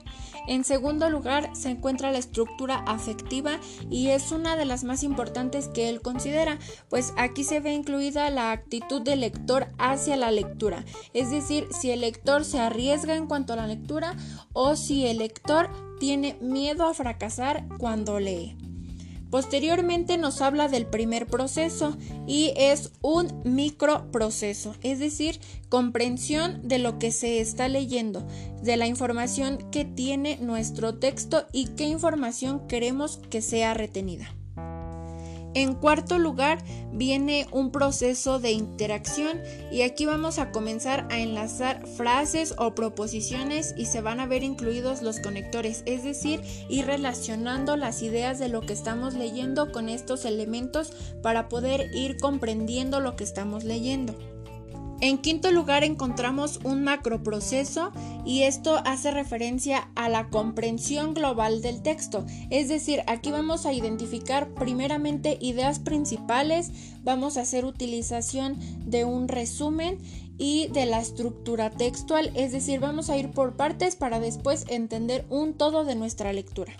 En 0.47 0.63
segundo 0.63 1.09
lugar 1.09 1.49
se 1.55 1.71
encuentra 1.71 2.11
la 2.11 2.19
estructura 2.19 2.83
afectiva 2.85 3.59
y 3.89 4.09
es 4.09 4.31
una 4.31 4.55
de 4.55 4.65
las 4.65 4.83
más 4.83 5.01
importantes 5.01 5.69
que 5.69 5.89
él 5.89 6.01
considera, 6.01 6.59
pues 6.89 7.11
aquí 7.17 7.43
se 7.43 7.59
ve 7.59 7.73
incluida 7.73 8.29
la 8.29 8.51
actitud 8.51 9.01
del 9.01 9.21
lector 9.21 9.69
hacia 9.79 10.17
la 10.17 10.29
lectura, 10.29 10.85
es 11.15 11.31
decir, 11.31 11.67
si 11.71 11.89
el 11.89 12.01
lector 12.01 12.45
se 12.45 12.59
arriesga 12.59 13.15
en 13.15 13.25
cuanto 13.25 13.53
a 13.53 13.55
la 13.55 13.65
lectura 13.65 14.15
o 14.51 14.75
si 14.75 15.07
el 15.07 15.17
lector 15.17 15.71
tiene 15.99 16.37
miedo 16.41 16.85
a 16.85 16.93
fracasar 16.93 17.65
cuando 17.79 18.19
lee. 18.19 18.55
Posteriormente 19.33 20.19
nos 20.19 20.41
habla 20.41 20.67
del 20.67 20.85
primer 20.85 21.25
proceso 21.25 21.97
y 22.27 22.53
es 22.55 22.91
un 23.01 23.41
microproceso, 23.43 24.75
es 24.83 24.99
decir, 24.99 25.39
comprensión 25.69 26.61
de 26.61 26.77
lo 26.77 26.99
que 26.99 27.11
se 27.11 27.39
está 27.39 27.67
leyendo, 27.67 28.27
de 28.61 28.77
la 28.77 28.85
información 28.85 29.71
que 29.71 29.85
tiene 29.85 30.37
nuestro 30.37 30.99
texto 30.99 31.47
y 31.51 31.69
qué 31.69 31.85
información 31.85 32.67
queremos 32.67 33.21
que 33.31 33.41
sea 33.41 33.73
retenida. 33.73 34.35
En 35.55 35.75
cuarto 35.75 36.17
lugar 36.17 36.63
viene 36.91 37.47
un 37.51 37.71
proceso 37.71 38.39
de 38.39 38.51
interacción 38.51 39.41
y 39.71 39.83
aquí 39.83 40.05
vamos 40.05 40.39
a 40.39 40.51
comenzar 40.51 41.07
a 41.11 41.19
enlazar 41.19 41.85
frases 41.85 42.55
o 42.57 42.73
proposiciones 42.73 43.75
y 43.77 43.85
se 43.85 44.01
van 44.01 44.19
a 44.19 44.25
ver 44.25 44.43
incluidos 44.43 45.01
los 45.01 45.19
conectores, 45.19 45.83
es 45.85 46.03
decir, 46.03 46.41
ir 46.69 46.85
relacionando 46.85 47.77
las 47.77 48.01
ideas 48.01 48.39
de 48.39 48.49
lo 48.49 48.61
que 48.61 48.73
estamos 48.73 49.13
leyendo 49.13 49.71
con 49.71 49.89
estos 49.89 50.25
elementos 50.25 50.91
para 51.21 51.49
poder 51.49 51.93
ir 51.93 52.17
comprendiendo 52.17 52.99
lo 52.99 53.15
que 53.15 53.23
estamos 53.23 53.63
leyendo. 53.63 54.32
En 55.03 55.17
quinto 55.17 55.51
lugar 55.51 55.83
encontramos 55.83 56.61
un 56.63 56.85
macroproceso 56.85 57.91
y 58.25 58.43
esto 58.43 58.79
hace 58.85 59.11
referencia 59.11 59.89
a 59.95 60.07
la 60.07 60.29
comprensión 60.29 61.13
global 61.13 61.61
del 61.61 61.81
texto. 61.81 62.25
Es 62.49 62.69
decir, 62.69 63.03
aquí 63.05 63.29
vamos 63.29 63.65
a 63.65 63.73
identificar 63.73 64.53
primeramente 64.53 65.37
ideas 65.41 65.79
principales, 65.79 66.71
vamos 67.03 67.35
a 67.35 67.41
hacer 67.41 67.65
utilización 67.65 68.55
de 68.89 69.03
un 69.03 69.27
resumen 69.27 69.97
y 70.37 70.67
de 70.67 70.85
la 70.85 71.01
estructura 71.01 71.69
textual, 71.69 72.31
es 72.33 72.53
decir, 72.53 72.79
vamos 72.79 73.09
a 73.09 73.17
ir 73.17 73.29
por 73.31 73.57
partes 73.57 73.97
para 73.97 74.21
después 74.21 74.63
entender 74.69 75.25
un 75.29 75.53
todo 75.53 75.83
de 75.83 75.95
nuestra 75.95 76.31
lectura. 76.31 76.71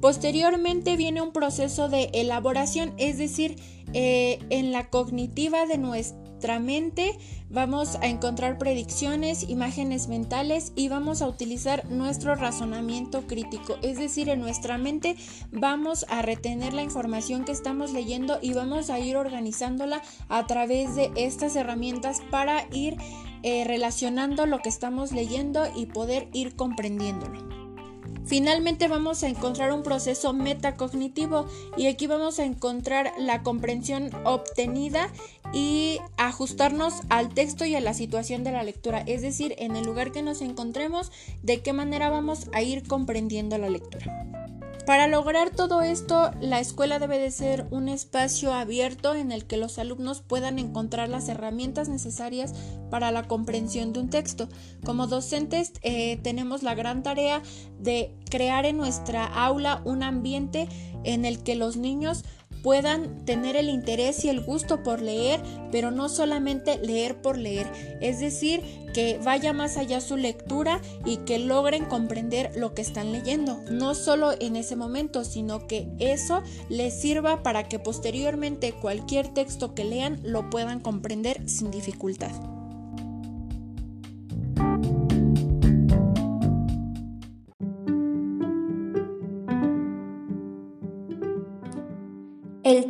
Posteriormente 0.00 0.96
viene 0.96 1.20
un 1.20 1.32
proceso 1.32 1.88
de 1.88 2.10
elaboración, 2.12 2.94
es 2.96 3.18
decir, 3.18 3.56
eh, 3.92 4.38
en 4.50 4.70
la 4.70 4.88
cognitiva 4.88 5.66
de 5.66 5.78
nuestra 5.78 6.23
nuestra 6.44 6.60
mente 6.60 7.18
vamos 7.48 7.96
a 8.02 8.06
encontrar 8.06 8.58
predicciones, 8.58 9.48
imágenes 9.48 10.08
mentales 10.08 10.72
y 10.76 10.90
vamos 10.90 11.22
a 11.22 11.26
utilizar 11.26 11.90
nuestro 11.90 12.34
razonamiento 12.34 13.26
crítico. 13.26 13.78
Es 13.80 13.96
decir, 13.96 14.28
en 14.28 14.40
nuestra 14.40 14.76
mente 14.76 15.16
vamos 15.52 16.04
a 16.10 16.20
retener 16.20 16.74
la 16.74 16.82
información 16.82 17.46
que 17.46 17.52
estamos 17.52 17.94
leyendo 17.94 18.40
y 18.42 18.52
vamos 18.52 18.90
a 18.90 18.98
ir 18.98 19.16
organizándola 19.16 20.02
a 20.28 20.46
través 20.46 20.94
de 20.96 21.10
estas 21.16 21.56
herramientas 21.56 22.20
para 22.30 22.66
ir 22.70 22.98
eh, 23.42 23.64
relacionando 23.64 24.44
lo 24.44 24.58
que 24.58 24.68
estamos 24.68 25.12
leyendo 25.12 25.64
y 25.74 25.86
poder 25.86 26.28
ir 26.34 26.56
comprendiéndolo. 26.56 27.63
Finalmente 28.26 28.88
vamos 28.88 29.22
a 29.22 29.28
encontrar 29.28 29.72
un 29.72 29.82
proceso 29.82 30.32
metacognitivo 30.32 31.46
y 31.76 31.86
aquí 31.86 32.06
vamos 32.06 32.38
a 32.38 32.44
encontrar 32.44 33.12
la 33.18 33.42
comprensión 33.42 34.10
obtenida 34.24 35.10
y 35.52 35.98
ajustarnos 36.16 36.94
al 37.10 37.28
texto 37.28 37.64
y 37.66 37.74
a 37.74 37.80
la 37.80 37.92
situación 37.92 38.42
de 38.42 38.52
la 38.52 38.62
lectura, 38.62 39.02
es 39.06 39.22
decir, 39.22 39.54
en 39.58 39.76
el 39.76 39.84
lugar 39.84 40.10
que 40.10 40.22
nos 40.22 40.40
encontremos, 40.40 41.12
de 41.42 41.60
qué 41.60 41.72
manera 41.72 42.08
vamos 42.08 42.48
a 42.52 42.62
ir 42.62 42.88
comprendiendo 42.88 43.58
la 43.58 43.68
lectura. 43.68 44.43
Para 44.86 45.06
lograr 45.06 45.48
todo 45.48 45.80
esto, 45.80 46.30
la 46.42 46.60
escuela 46.60 46.98
debe 46.98 47.18
de 47.18 47.30
ser 47.30 47.66
un 47.70 47.88
espacio 47.88 48.52
abierto 48.52 49.14
en 49.14 49.32
el 49.32 49.46
que 49.46 49.56
los 49.56 49.78
alumnos 49.78 50.20
puedan 50.20 50.58
encontrar 50.58 51.08
las 51.08 51.26
herramientas 51.30 51.88
necesarias 51.88 52.52
para 52.90 53.10
la 53.10 53.26
comprensión 53.26 53.94
de 53.94 54.00
un 54.00 54.10
texto. 54.10 54.46
Como 54.84 55.06
docentes 55.06 55.72
eh, 55.80 56.18
tenemos 56.18 56.62
la 56.62 56.74
gran 56.74 57.02
tarea 57.02 57.42
de 57.78 58.14
crear 58.28 58.66
en 58.66 58.76
nuestra 58.76 59.24
aula 59.24 59.80
un 59.86 60.02
ambiente 60.02 60.68
en 61.02 61.24
el 61.24 61.42
que 61.42 61.54
los 61.54 61.78
niños 61.78 62.24
puedan 62.64 63.26
tener 63.26 63.56
el 63.56 63.68
interés 63.68 64.24
y 64.24 64.30
el 64.30 64.40
gusto 64.40 64.82
por 64.82 65.02
leer, 65.02 65.38
pero 65.70 65.90
no 65.90 66.08
solamente 66.08 66.78
leer 66.78 67.20
por 67.20 67.36
leer, 67.36 67.70
es 68.00 68.20
decir, 68.20 68.62
que 68.94 69.20
vaya 69.22 69.52
más 69.52 69.76
allá 69.76 70.00
su 70.00 70.16
lectura 70.16 70.80
y 71.04 71.18
que 71.18 71.38
logren 71.38 71.84
comprender 71.84 72.52
lo 72.56 72.72
que 72.72 72.80
están 72.80 73.12
leyendo, 73.12 73.60
no 73.70 73.94
solo 73.94 74.32
en 74.40 74.56
ese 74.56 74.76
momento, 74.76 75.24
sino 75.24 75.66
que 75.66 75.86
eso 75.98 76.42
les 76.70 76.98
sirva 76.98 77.42
para 77.42 77.68
que 77.68 77.78
posteriormente 77.78 78.72
cualquier 78.72 79.28
texto 79.28 79.74
que 79.74 79.84
lean 79.84 80.20
lo 80.22 80.48
puedan 80.48 80.80
comprender 80.80 81.46
sin 81.46 81.70
dificultad. 81.70 82.53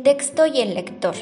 Texto 0.05 0.45
y 0.45 0.61
el 0.61 0.75
lector. 0.75 1.15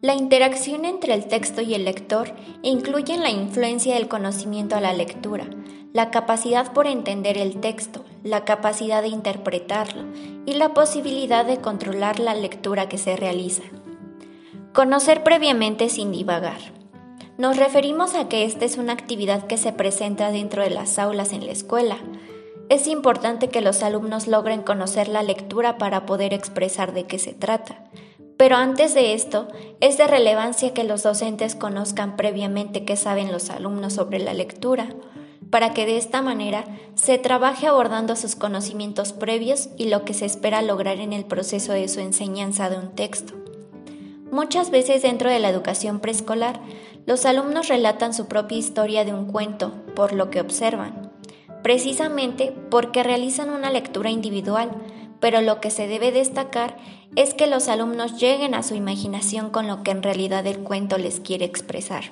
La 0.00 0.14
interacción 0.14 0.84
entre 0.84 1.12
el 1.12 1.26
texto 1.26 1.60
y 1.60 1.74
el 1.74 1.84
lector 1.84 2.36
incluye 2.62 3.18
la 3.18 3.30
influencia 3.30 3.96
del 3.96 4.06
conocimiento 4.06 4.76
a 4.76 4.80
la 4.80 4.92
lectura, 4.92 5.50
la 5.92 6.12
capacidad 6.12 6.72
por 6.72 6.86
entender 6.86 7.36
el 7.36 7.58
texto, 7.58 8.04
la 8.22 8.44
capacidad 8.44 9.02
de 9.02 9.08
interpretarlo 9.08 10.04
y 10.46 10.52
la 10.52 10.72
posibilidad 10.72 11.44
de 11.44 11.56
controlar 11.56 12.20
la 12.20 12.34
lectura 12.34 12.88
que 12.88 12.96
se 12.96 13.16
realiza. 13.16 13.64
Conocer 14.72 15.24
previamente 15.24 15.88
sin 15.88 16.12
divagar. 16.12 16.60
Nos 17.38 17.56
referimos 17.56 18.14
a 18.14 18.28
que 18.28 18.44
esta 18.44 18.66
es 18.66 18.76
una 18.76 18.92
actividad 18.92 19.48
que 19.48 19.56
se 19.56 19.72
presenta 19.72 20.30
dentro 20.30 20.62
de 20.62 20.70
las 20.70 20.96
aulas 21.00 21.32
en 21.32 21.44
la 21.44 21.50
escuela, 21.50 21.96
es 22.70 22.86
importante 22.86 23.48
que 23.48 23.60
los 23.60 23.82
alumnos 23.82 24.28
logren 24.28 24.62
conocer 24.62 25.08
la 25.08 25.24
lectura 25.24 25.76
para 25.76 26.06
poder 26.06 26.32
expresar 26.32 26.94
de 26.94 27.04
qué 27.04 27.18
se 27.18 27.34
trata. 27.34 27.82
Pero 28.36 28.54
antes 28.54 28.94
de 28.94 29.12
esto, 29.12 29.48
es 29.80 29.98
de 29.98 30.06
relevancia 30.06 30.72
que 30.72 30.84
los 30.84 31.02
docentes 31.02 31.56
conozcan 31.56 32.16
previamente 32.16 32.84
qué 32.84 32.94
saben 32.94 33.32
los 33.32 33.50
alumnos 33.50 33.94
sobre 33.94 34.20
la 34.20 34.34
lectura, 34.34 34.94
para 35.50 35.74
que 35.74 35.84
de 35.84 35.96
esta 35.96 36.22
manera 36.22 36.64
se 36.94 37.18
trabaje 37.18 37.66
abordando 37.66 38.14
sus 38.14 38.36
conocimientos 38.36 39.12
previos 39.12 39.70
y 39.76 39.88
lo 39.88 40.04
que 40.04 40.14
se 40.14 40.24
espera 40.24 40.62
lograr 40.62 41.00
en 41.00 41.12
el 41.12 41.24
proceso 41.24 41.72
de 41.72 41.88
su 41.88 41.98
enseñanza 41.98 42.70
de 42.70 42.78
un 42.78 42.94
texto. 42.94 43.34
Muchas 44.30 44.70
veces 44.70 45.02
dentro 45.02 45.28
de 45.28 45.40
la 45.40 45.48
educación 45.48 45.98
preescolar, 45.98 46.60
los 47.04 47.26
alumnos 47.26 47.66
relatan 47.66 48.14
su 48.14 48.28
propia 48.28 48.58
historia 48.58 49.04
de 49.04 49.12
un 49.12 49.26
cuento 49.26 49.72
por 49.96 50.12
lo 50.12 50.30
que 50.30 50.40
observan 50.40 51.09
precisamente 51.62 52.54
porque 52.70 53.02
realizan 53.02 53.50
una 53.50 53.70
lectura 53.70 54.10
individual, 54.10 54.70
pero 55.20 55.40
lo 55.40 55.60
que 55.60 55.70
se 55.70 55.86
debe 55.86 56.12
destacar 56.12 56.76
es 57.16 57.34
que 57.34 57.46
los 57.46 57.68
alumnos 57.68 58.18
lleguen 58.18 58.54
a 58.54 58.62
su 58.62 58.74
imaginación 58.74 59.50
con 59.50 59.66
lo 59.66 59.82
que 59.82 59.90
en 59.90 60.02
realidad 60.02 60.46
el 60.46 60.60
cuento 60.60 60.96
les 60.98 61.20
quiere 61.20 61.44
expresar. 61.44 62.04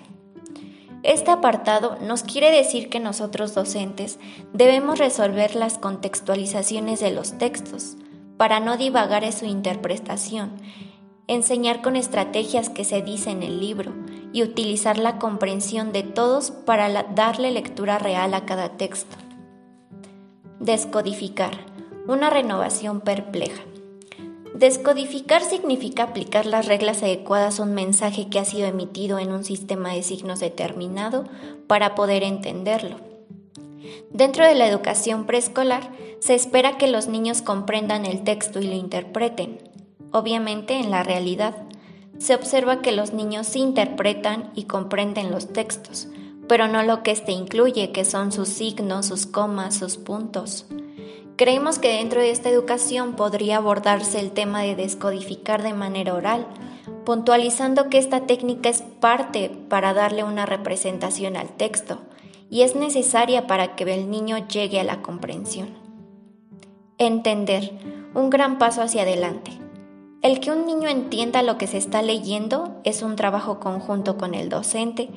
Este 1.04 1.30
apartado 1.30 1.96
nos 2.02 2.24
quiere 2.24 2.50
decir 2.50 2.88
que 2.88 2.98
nosotros 2.98 3.54
docentes 3.54 4.18
debemos 4.52 4.98
resolver 4.98 5.54
las 5.54 5.78
contextualizaciones 5.78 6.98
de 7.00 7.12
los 7.12 7.38
textos 7.38 7.96
para 8.36 8.58
no 8.58 8.76
divagar 8.76 9.22
en 9.22 9.32
su 9.32 9.44
interpretación, 9.44 10.50
enseñar 11.28 11.82
con 11.82 11.94
estrategias 11.94 12.68
que 12.68 12.84
se 12.84 13.00
dice 13.02 13.30
en 13.30 13.44
el 13.44 13.60
libro 13.60 13.92
y 14.32 14.42
utilizar 14.42 14.98
la 14.98 15.18
comprensión 15.18 15.92
de 15.92 16.02
todos 16.02 16.50
para 16.50 17.04
darle 17.04 17.52
lectura 17.52 17.98
real 17.98 18.34
a 18.34 18.44
cada 18.44 18.76
texto. 18.76 19.16
Descodificar. 20.60 21.52
Una 22.08 22.30
renovación 22.30 23.00
perpleja. 23.00 23.62
Descodificar 24.54 25.40
significa 25.40 26.02
aplicar 26.02 26.46
las 26.46 26.66
reglas 26.66 27.04
adecuadas 27.04 27.60
a 27.60 27.62
un 27.62 27.74
mensaje 27.74 28.28
que 28.28 28.40
ha 28.40 28.44
sido 28.44 28.66
emitido 28.66 29.20
en 29.20 29.30
un 29.30 29.44
sistema 29.44 29.92
de 29.92 30.02
signos 30.02 30.40
determinado 30.40 31.26
para 31.68 31.94
poder 31.94 32.24
entenderlo. 32.24 32.96
Dentro 34.10 34.44
de 34.44 34.56
la 34.56 34.66
educación 34.66 35.26
preescolar, 35.26 35.92
se 36.18 36.34
espera 36.34 36.76
que 36.76 36.88
los 36.88 37.06
niños 37.06 37.40
comprendan 37.40 38.04
el 38.04 38.24
texto 38.24 38.58
y 38.58 38.66
lo 38.66 38.74
interpreten. 38.74 39.58
Obviamente, 40.10 40.80
en 40.80 40.90
la 40.90 41.04
realidad, 41.04 41.54
se 42.18 42.34
observa 42.34 42.82
que 42.82 42.90
los 42.90 43.12
niños 43.12 43.54
interpretan 43.54 44.50
y 44.56 44.64
comprenden 44.64 45.30
los 45.30 45.52
textos, 45.52 46.08
pero 46.48 46.66
no 46.66 46.82
lo 46.82 47.02
que 47.02 47.10
éste 47.10 47.32
incluye, 47.32 47.92
que 47.92 48.04
son 48.04 48.32
sus 48.32 48.48
signos, 48.48 49.06
sus 49.06 49.26
comas, 49.26 49.76
sus 49.76 49.96
puntos. 49.96 50.66
Creemos 51.36 51.78
que 51.78 51.92
dentro 51.92 52.20
de 52.20 52.30
esta 52.30 52.48
educación 52.48 53.14
podría 53.14 53.58
abordarse 53.58 54.18
el 54.18 54.32
tema 54.32 54.62
de 54.62 54.74
descodificar 54.74 55.62
de 55.62 55.74
manera 55.74 56.14
oral, 56.14 56.46
puntualizando 57.04 57.88
que 57.88 57.98
esta 57.98 58.26
técnica 58.26 58.68
es 58.68 58.82
parte 58.82 59.50
para 59.68 59.94
darle 59.94 60.24
una 60.24 60.46
representación 60.46 61.36
al 61.36 61.48
texto 61.50 62.00
y 62.50 62.62
es 62.62 62.74
necesaria 62.74 63.46
para 63.46 63.76
que 63.76 63.84
el 63.84 64.10
niño 64.10 64.48
llegue 64.48 64.80
a 64.80 64.84
la 64.84 65.00
comprensión. 65.02 65.68
Entender, 66.96 67.72
un 68.14 68.30
gran 68.30 68.58
paso 68.58 68.82
hacia 68.82 69.02
adelante. 69.02 69.52
El 70.22 70.40
que 70.40 70.50
un 70.50 70.66
niño 70.66 70.88
entienda 70.88 71.44
lo 71.44 71.58
que 71.58 71.68
se 71.68 71.78
está 71.78 72.02
leyendo 72.02 72.80
es 72.82 73.02
un 73.02 73.14
trabajo 73.14 73.60
conjunto 73.60 74.18
con 74.18 74.34
el 74.34 74.48
docente, 74.48 75.08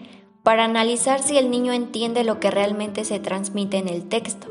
para 0.44 0.66
analizar 0.66 1.22
si 1.22 1.38
el 1.38 1.52
niño 1.52 1.74
entiende 1.74 2.24
lo 2.24 2.40
que 2.40 2.52
realmente 2.52 3.06
se 3.06 3.20
transmite 3.20 3.78
en 3.78 3.88
el 3.88 4.08
texto. 4.10 4.48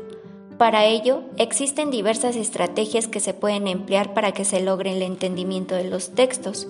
Para 0.57 0.85
ello, 0.85 1.23
existen 1.37 1.91
diversas 1.91 2.35
estrategias 2.35 3.07
que 3.07 3.19
se 3.19 3.33
pueden 3.33 3.67
emplear 3.67 4.13
para 4.13 4.31
que 4.31 4.45
se 4.45 4.61
logre 4.61 4.93
el 4.93 5.01
entendimiento 5.01 5.75
de 5.75 5.85
los 5.85 6.13
textos, 6.13 6.67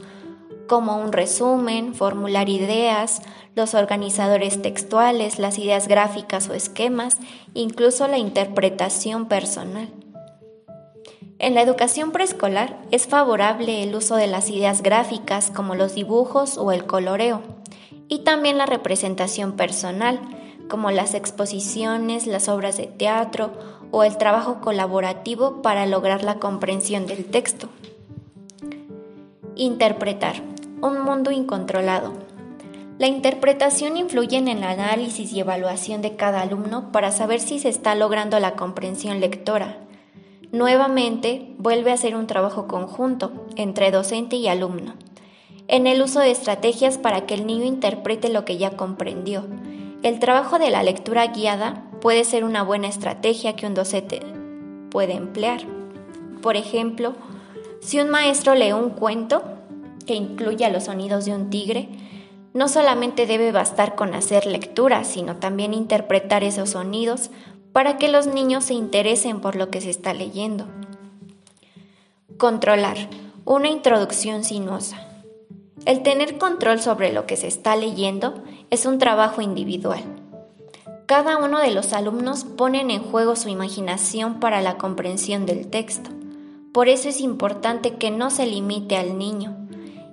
como 0.67 0.97
un 0.97 1.11
resumen, 1.11 1.93
formular 1.93 2.47
ideas, 2.47 3.21
los 3.55 3.73
organizadores 3.73 4.61
textuales, 4.61 5.37
las 5.37 5.59
ideas 5.59 5.89
gráficas 5.89 6.49
o 6.49 6.53
esquemas, 6.53 7.17
incluso 7.53 8.07
la 8.07 8.17
interpretación 8.17 9.27
personal. 9.27 9.89
En 11.37 11.53
la 11.55 11.61
educación 11.61 12.11
preescolar 12.11 12.79
es 12.91 13.07
favorable 13.07 13.83
el 13.83 13.93
uso 13.93 14.15
de 14.15 14.27
las 14.27 14.49
ideas 14.49 14.81
gráficas 14.81 15.51
como 15.51 15.75
los 15.75 15.95
dibujos 15.95 16.57
o 16.57 16.71
el 16.71 16.85
coloreo 16.85 17.60
y 18.11 18.19
también 18.19 18.57
la 18.57 18.65
representación 18.65 19.53
personal, 19.53 20.19
como 20.67 20.91
las 20.91 21.13
exposiciones, 21.13 22.27
las 22.27 22.49
obras 22.49 22.75
de 22.75 22.87
teatro 22.87 23.53
o 23.89 24.03
el 24.03 24.17
trabajo 24.17 24.59
colaborativo 24.59 25.61
para 25.61 25.85
lograr 25.85 26.21
la 26.21 26.35
comprensión 26.35 27.07
del 27.07 27.23
texto. 27.23 27.69
Interpretar. 29.55 30.43
Un 30.81 31.01
mundo 31.05 31.31
incontrolado. 31.31 32.11
La 32.99 33.07
interpretación 33.07 33.95
influye 33.95 34.35
en 34.35 34.49
el 34.49 34.61
análisis 34.63 35.31
y 35.31 35.39
evaluación 35.39 36.01
de 36.01 36.17
cada 36.17 36.41
alumno 36.41 36.91
para 36.91 37.11
saber 37.13 37.39
si 37.39 37.59
se 37.59 37.69
está 37.69 37.95
logrando 37.95 38.37
la 38.41 38.57
comprensión 38.57 39.21
lectora. 39.21 39.77
Nuevamente, 40.51 41.55
vuelve 41.59 41.93
a 41.93 41.97
ser 41.97 42.17
un 42.17 42.27
trabajo 42.27 42.67
conjunto 42.67 43.31
entre 43.55 43.89
docente 43.89 44.35
y 44.35 44.49
alumno 44.49 44.95
en 45.67 45.87
el 45.87 46.01
uso 46.01 46.19
de 46.19 46.31
estrategias 46.31 46.97
para 46.97 47.25
que 47.25 47.33
el 47.33 47.45
niño 47.45 47.65
interprete 47.65 48.29
lo 48.29 48.45
que 48.45 48.57
ya 48.57 48.71
comprendió. 48.77 49.45
El 50.03 50.19
trabajo 50.19 50.59
de 50.59 50.69
la 50.69 50.83
lectura 50.83 51.27
guiada 51.27 51.85
puede 52.01 52.23
ser 52.23 52.43
una 52.43 52.63
buena 52.63 52.87
estrategia 52.87 53.55
que 53.55 53.67
un 53.67 53.73
docente 53.73 54.21
puede 54.89 55.13
emplear. 55.13 55.61
Por 56.41 56.57
ejemplo, 56.57 57.13
si 57.81 57.99
un 57.99 58.09
maestro 58.09 58.55
lee 58.55 58.73
un 58.73 58.89
cuento 58.89 59.43
que 60.05 60.15
incluya 60.15 60.69
los 60.69 60.85
sonidos 60.85 61.25
de 61.25 61.33
un 61.33 61.49
tigre, 61.49 61.89
No 62.53 62.67
solamente 62.67 63.27
debe 63.27 63.53
bastar 63.53 63.95
con 63.95 64.13
hacer 64.13 64.45
lectura, 64.45 65.05
sino 65.05 65.37
también 65.37 65.73
interpretar 65.73 66.43
esos 66.43 66.71
sonidos 66.71 67.29
para 67.71 67.97
que 67.97 68.09
los 68.09 68.27
niños 68.27 68.65
se 68.65 68.73
interesen 68.73 69.39
por 69.39 69.55
lo 69.55 69.69
que 69.69 69.79
se 69.79 69.89
está 69.89 70.13
leyendo. 70.13 70.67
Controlar. 72.37 72.97
Una 73.45 73.69
introducción 73.69 74.43
sinuosa. 74.43 75.10
El 75.85 76.03
tener 76.03 76.37
control 76.37 76.79
sobre 76.79 77.11
lo 77.11 77.25
que 77.25 77.35
se 77.35 77.47
está 77.47 77.75
leyendo 77.75 78.35
es 78.69 78.85
un 78.85 78.99
trabajo 78.99 79.41
individual. 79.41 80.03
Cada 81.07 81.37
uno 81.37 81.59
de 81.59 81.71
los 81.71 81.91
alumnos 81.93 82.43
ponen 82.43 82.91
en 82.91 83.01
juego 83.01 83.35
su 83.35 83.49
imaginación 83.49 84.39
para 84.39 84.61
la 84.61 84.77
comprensión 84.77 85.47
del 85.47 85.67
texto. 85.67 86.11
Por 86.71 86.87
eso 86.87 87.09
es 87.09 87.19
importante 87.19 87.95
que 87.95 88.11
no 88.11 88.29
se 88.29 88.45
limite 88.45 88.95
al 88.95 89.17
niño, 89.17 89.57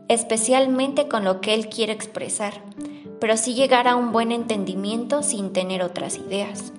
especialmente 0.08 1.06
con 1.06 1.24
lo 1.24 1.42
que 1.42 1.52
él 1.52 1.68
quiere 1.68 1.92
expresar, 1.92 2.62
pero 3.20 3.36
sí 3.36 3.52
llegar 3.52 3.88
a 3.88 3.96
un 3.96 4.10
buen 4.10 4.32
entendimiento 4.32 5.22
sin 5.22 5.52
tener 5.52 5.82
otras 5.82 6.16
ideas. 6.16 6.72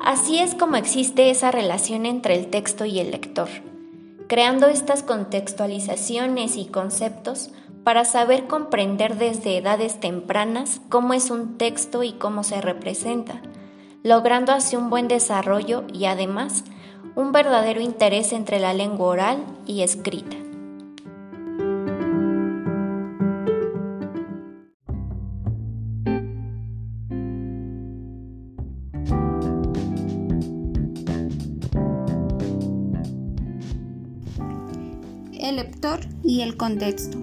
Así 0.00 0.38
es 0.38 0.54
como 0.54 0.76
existe 0.76 1.28
esa 1.28 1.50
relación 1.50 2.06
entre 2.06 2.36
el 2.36 2.48
texto 2.48 2.86
y 2.86 3.00
el 3.00 3.10
lector 3.10 3.48
creando 4.26 4.66
estas 4.68 5.02
contextualizaciones 5.02 6.56
y 6.56 6.66
conceptos 6.66 7.50
para 7.84 8.04
saber 8.04 8.46
comprender 8.46 9.16
desde 9.16 9.58
edades 9.58 10.00
tempranas 10.00 10.80
cómo 10.88 11.12
es 11.12 11.30
un 11.30 11.58
texto 11.58 12.02
y 12.02 12.12
cómo 12.12 12.42
se 12.42 12.60
representa, 12.60 13.42
logrando 14.02 14.52
así 14.52 14.76
un 14.76 14.88
buen 14.90 15.06
desarrollo 15.06 15.84
y 15.92 16.06
además 16.06 16.64
un 17.14 17.32
verdadero 17.32 17.80
interés 17.80 18.32
entre 18.32 18.58
la 18.58 18.72
lengua 18.72 19.08
oral 19.08 19.44
y 19.66 19.82
escrita. 19.82 20.36
El 35.44 35.56
lector 35.56 36.00
y 36.22 36.40
el 36.40 36.56
contexto. 36.56 37.22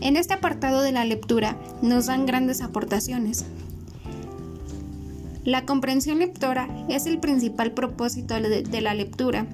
En 0.00 0.16
este 0.16 0.32
apartado 0.34 0.80
de 0.80 0.92
la 0.92 1.04
lectura 1.04 1.56
nos 1.82 2.06
dan 2.06 2.24
grandes 2.24 2.62
aportaciones. 2.62 3.44
La 5.44 5.66
comprensión 5.66 6.18
lectora 6.18 6.68
es 6.88 7.06
el 7.06 7.18
principal 7.18 7.72
propósito 7.72 8.34
de, 8.40 8.80
la 8.80 8.94
lectura 8.94 9.46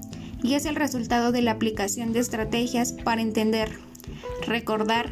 y 0.42 0.54
es 0.54 0.64
el 0.66 0.76
resultado 0.76 1.32
de 1.32 1.42
la 1.42 1.52
aplicación 1.52 2.12
de 2.12 2.20
estrategias 2.20 2.92
para 2.92 3.22
entender, 3.22 3.78
recordar 4.46 5.10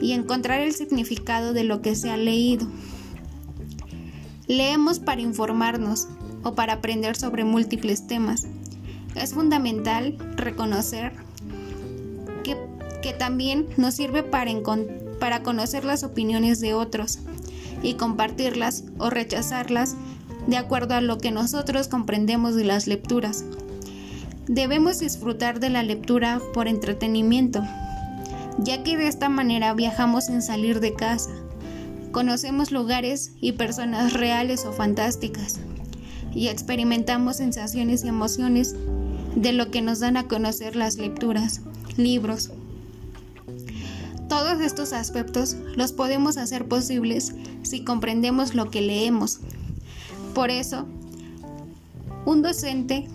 y 0.00 0.12
encontrar 0.12 0.60
el 0.60 0.74
significado 0.74 1.52
de 1.52 1.64
lo 1.64 1.82
que 1.82 1.96
se 1.96 2.10
ha 2.10 2.16
leído. 2.16 2.68
Leemos 4.46 5.00
para 5.00 5.20
informarnos 5.20 6.08
o 6.42 6.54
para 6.54 6.74
aprender 6.74 7.16
sobre 7.16 7.44
múltiples 7.44 8.06
temas. 8.06 8.46
Es 9.14 9.34
fundamental 9.34 10.16
reconocer 10.36 11.12
que, 13.02 13.12
también 13.12 13.66
nos 13.76 13.94
sirve 13.94 14.22
para, 14.22 14.52
para 15.18 15.42
conocer 15.42 15.84
las 15.84 16.04
opiniones 16.04 16.60
de 16.60 16.74
otros 16.74 17.18
y 17.82 17.94
compartirlas 17.94 18.84
o 18.98 19.10
rechazarlas 19.10 19.96
de 20.46 20.56
acuerdo 20.56 20.94
a 20.94 21.00
lo 21.00 21.18
que 21.18 21.30
nosotros 21.30 21.88
comprendemos 21.88 22.54
de 22.54 22.64
las 22.64 22.86
lecturas. 22.86 23.44
Debemos 24.46 24.98
disfrutar 24.98 25.60
de 25.60 25.70
la 25.70 25.82
lectura 25.82 26.40
por 26.52 26.66
entretenimiento, 26.66 27.62
ya 28.58 28.82
que 28.82 28.96
de 28.96 29.06
esta 29.06 29.28
manera 29.28 29.72
viajamos 29.74 30.26
sin 30.26 30.42
salir 30.42 30.80
de 30.80 30.94
casa, 30.94 31.30
conocemos 32.10 32.72
lugares 32.72 33.32
y 33.40 33.52
personas 33.52 34.12
reales 34.12 34.66
o 34.66 34.72
fantásticas, 34.72 35.60
y 36.34 36.48
experimentamos 36.48 37.36
sensaciones 37.36 38.04
y 38.04 38.08
emociones 38.08 38.74
de 39.36 39.52
lo 39.52 39.70
que 39.70 39.82
nos 39.82 40.00
dan 40.00 40.16
a 40.16 40.26
conocer 40.26 40.76
las 40.76 40.96
lecturas 40.96 41.60
libros. 41.96 42.50
Todos 44.30 44.60
estos 44.60 44.92
aspectos 44.92 45.56
los 45.74 45.90
podemos 45.90 46.36
hacer 46.36 46.68
posibles 46.68 47.34
si 47.62 47.82
comprendemos 47.82 48.54
lo 48.54 48.70
que 48.70 48.80
leemos. 48.80 49.40
Por 50.36 50.50
eso, 50.50 50.86
un 52.26 52.40
docente 52.40 53.08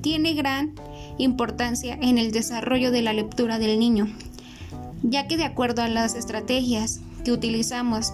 tiene 0.00 0.34
gran 0.34 0.74
importancia 1.18 1.96
en 2.02 2.18
el 2.18 2.32
desarrollo 2.32 2.90
de 2.90 3.02
la 3.02 3.12
lectura 3.12 3.60
del 3.60 3.78
niño, 3.78 4.08
ya 5.04 5.28
que 5.28 5.36
de 5.36 5.44
acuerdo 5.44 5.82
a 5.82 5.88
las 5.88 6.16
estrategias 6.16 6.98
que 7.24 7.30
utilizamos 7.30 8.12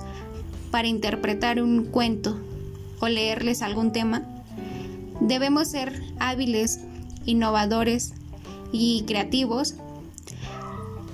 para 0.70 0.88
interpretar 0.88 1.62
un 1.62 1.86
cuento 1.86 2.38
o 3.00 3.08
leerles 3.08 3.62
algún 3.62 3.92
tema, 3.92 4.24
debemos 5.22 5.68
ser 5.68 6.02
hábiles, 6.18 6.80
innovadores 7.24 8.12
y 8.72 9.04
creativos 9.06 9.76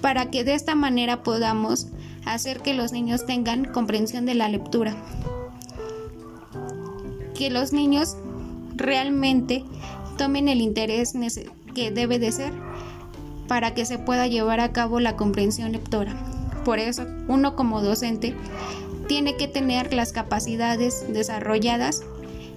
para 0.03 0.31
que 0.31 0.45
de 0.45 0.55
esta 0.55 0.75
manera 0.75 1.23
podamos 1.23 1.87
hacer 2.27 2.61
que 2.61 2.75
los 2.75 2.93
niños 2.93 3.25
tengan 3.25 3.65
comprensión 3.65 4.27
de 4.27 4.35
la 4.35 4.49
lectura. 4.49 4.95
Que 7.35 7.51
los 7.51 7.73
niños 7.73 8.17
realmente 8.75 9.65
tomen 10.19 10.49
el 10.49 10.61
interés 10.61 11.15
que 11.75 11.91
debe 11.91 12.19
de 12.19 12.33
ser 12.33 12.53
para 13.49 13.75
que 13.75 13.87
se 13.87 13.99
pueda 13.99 14.27
llevar 14.27 14.61
a 14.61 14.73
cabo 14.73 15.01
la 15.01 15.17
comprensión 15.17 15.73
lectora. 15.73 16.15
Por 16.65 16.79
eso, 16.79 17.07
uno 17.29 17.57
como 17.57 17.81
docente 17.81 18.35
tiene 19.09 19.37
que 19.37 19.49
tener 19.49 19.93
las 19.93 20.12
capacidades 20.12 21.07
desarrolladas 21.12 22.03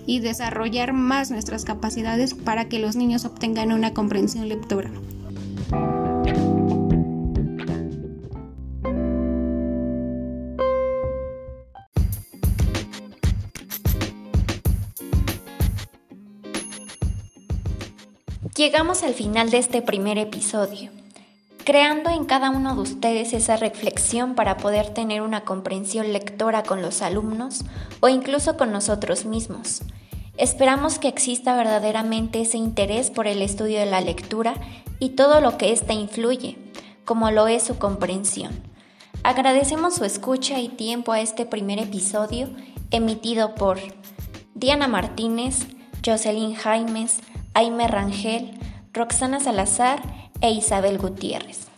y 0.05 0.19
desarrollar 0.19 0.93
más 0.93 1.31
nuestras 1.31 1.65
capacidades 1.65 2.33
para 2.33 2.65
que 2.69 2.79
los 2.79 2.95
niños 2.95 3.25
obtengan 3.25 3.71
una 3.71 3.93
comprensión 3.93 4.47
lectora. 4.47 4.91
Llegamos 18.55 19.03
al 19.03 19.13
final 19.13 19.49
de 19.49 19.57
este 19.57 19.81
primer 19.81 20.17
episodio, 20.17 20.89
creando 21.65 22.09
en 22.09 22.23
cada 22.23 22.51
uno 22.51 22.73
de 22.73 22.81
ustedes 22.83 23.33
esa 23.33 23.57
reflexión 23.57 24.33
para 24.33 24.55
poder 24.55 24.93
tener 24.93 25.23
una 25.23 25.43
comprensión 25.43 26.13
lectora 26.13 26.63
con 26.63 26.81
los 26.81 27.01
alumnos 27.01 27.65
o 27.99 28.07
incluso 28.07 28.55
con 28.55 28.71
nosotros 28.71 29.25
mismos. 29.25 29.81
Esperamos 30.37 30.99
que 30.99 31.09
exista 31.09 31.53
verdaderamente 31.57 32.39
ese 32.39 32.57
interés 32.57 33.11
por 33.11 33.27
el 33.27 33.41
estudio 33.41 33.77
de 33.79 33.87
la 33.87 33.99
lectura 33.99 34.53
y 34.99 35.09
todo 35.09 35.41
lo 35.41 35.57
que 35.57 35.73
ésta 35.73 35.91
influye, 35.91 36.57
como 37.03 37.31
lo 37.31 37.47
es 37.49 37.63
su 37.63 37.77
comprensión. 37.77 38.53
Agradecemos 39.23 39.95
su 39.95 40.05
escucha 40.05 40.61
y 40.61 40.69
tiempo 40.69 41.11
a 41.11 41.19
este 41.19 41.45
primer 41.45 41.79
episodio 41.79 42.47
emitido 42.89 43.53
por 43.53 43.79
Diana 44.53 44.87
Martínez, 44.87 45.67
Jocelyn 46.05 46.55
Jaimes, 46.55 47.19
Aime 47.55 47.87
Rangel, 47.87 48.51
Roxana 48.93 49.39
Salazar 49.39 50.01
e 50.41 50.51
Isabel 50.51 50.97
Gutiérrez. 50.97 51.74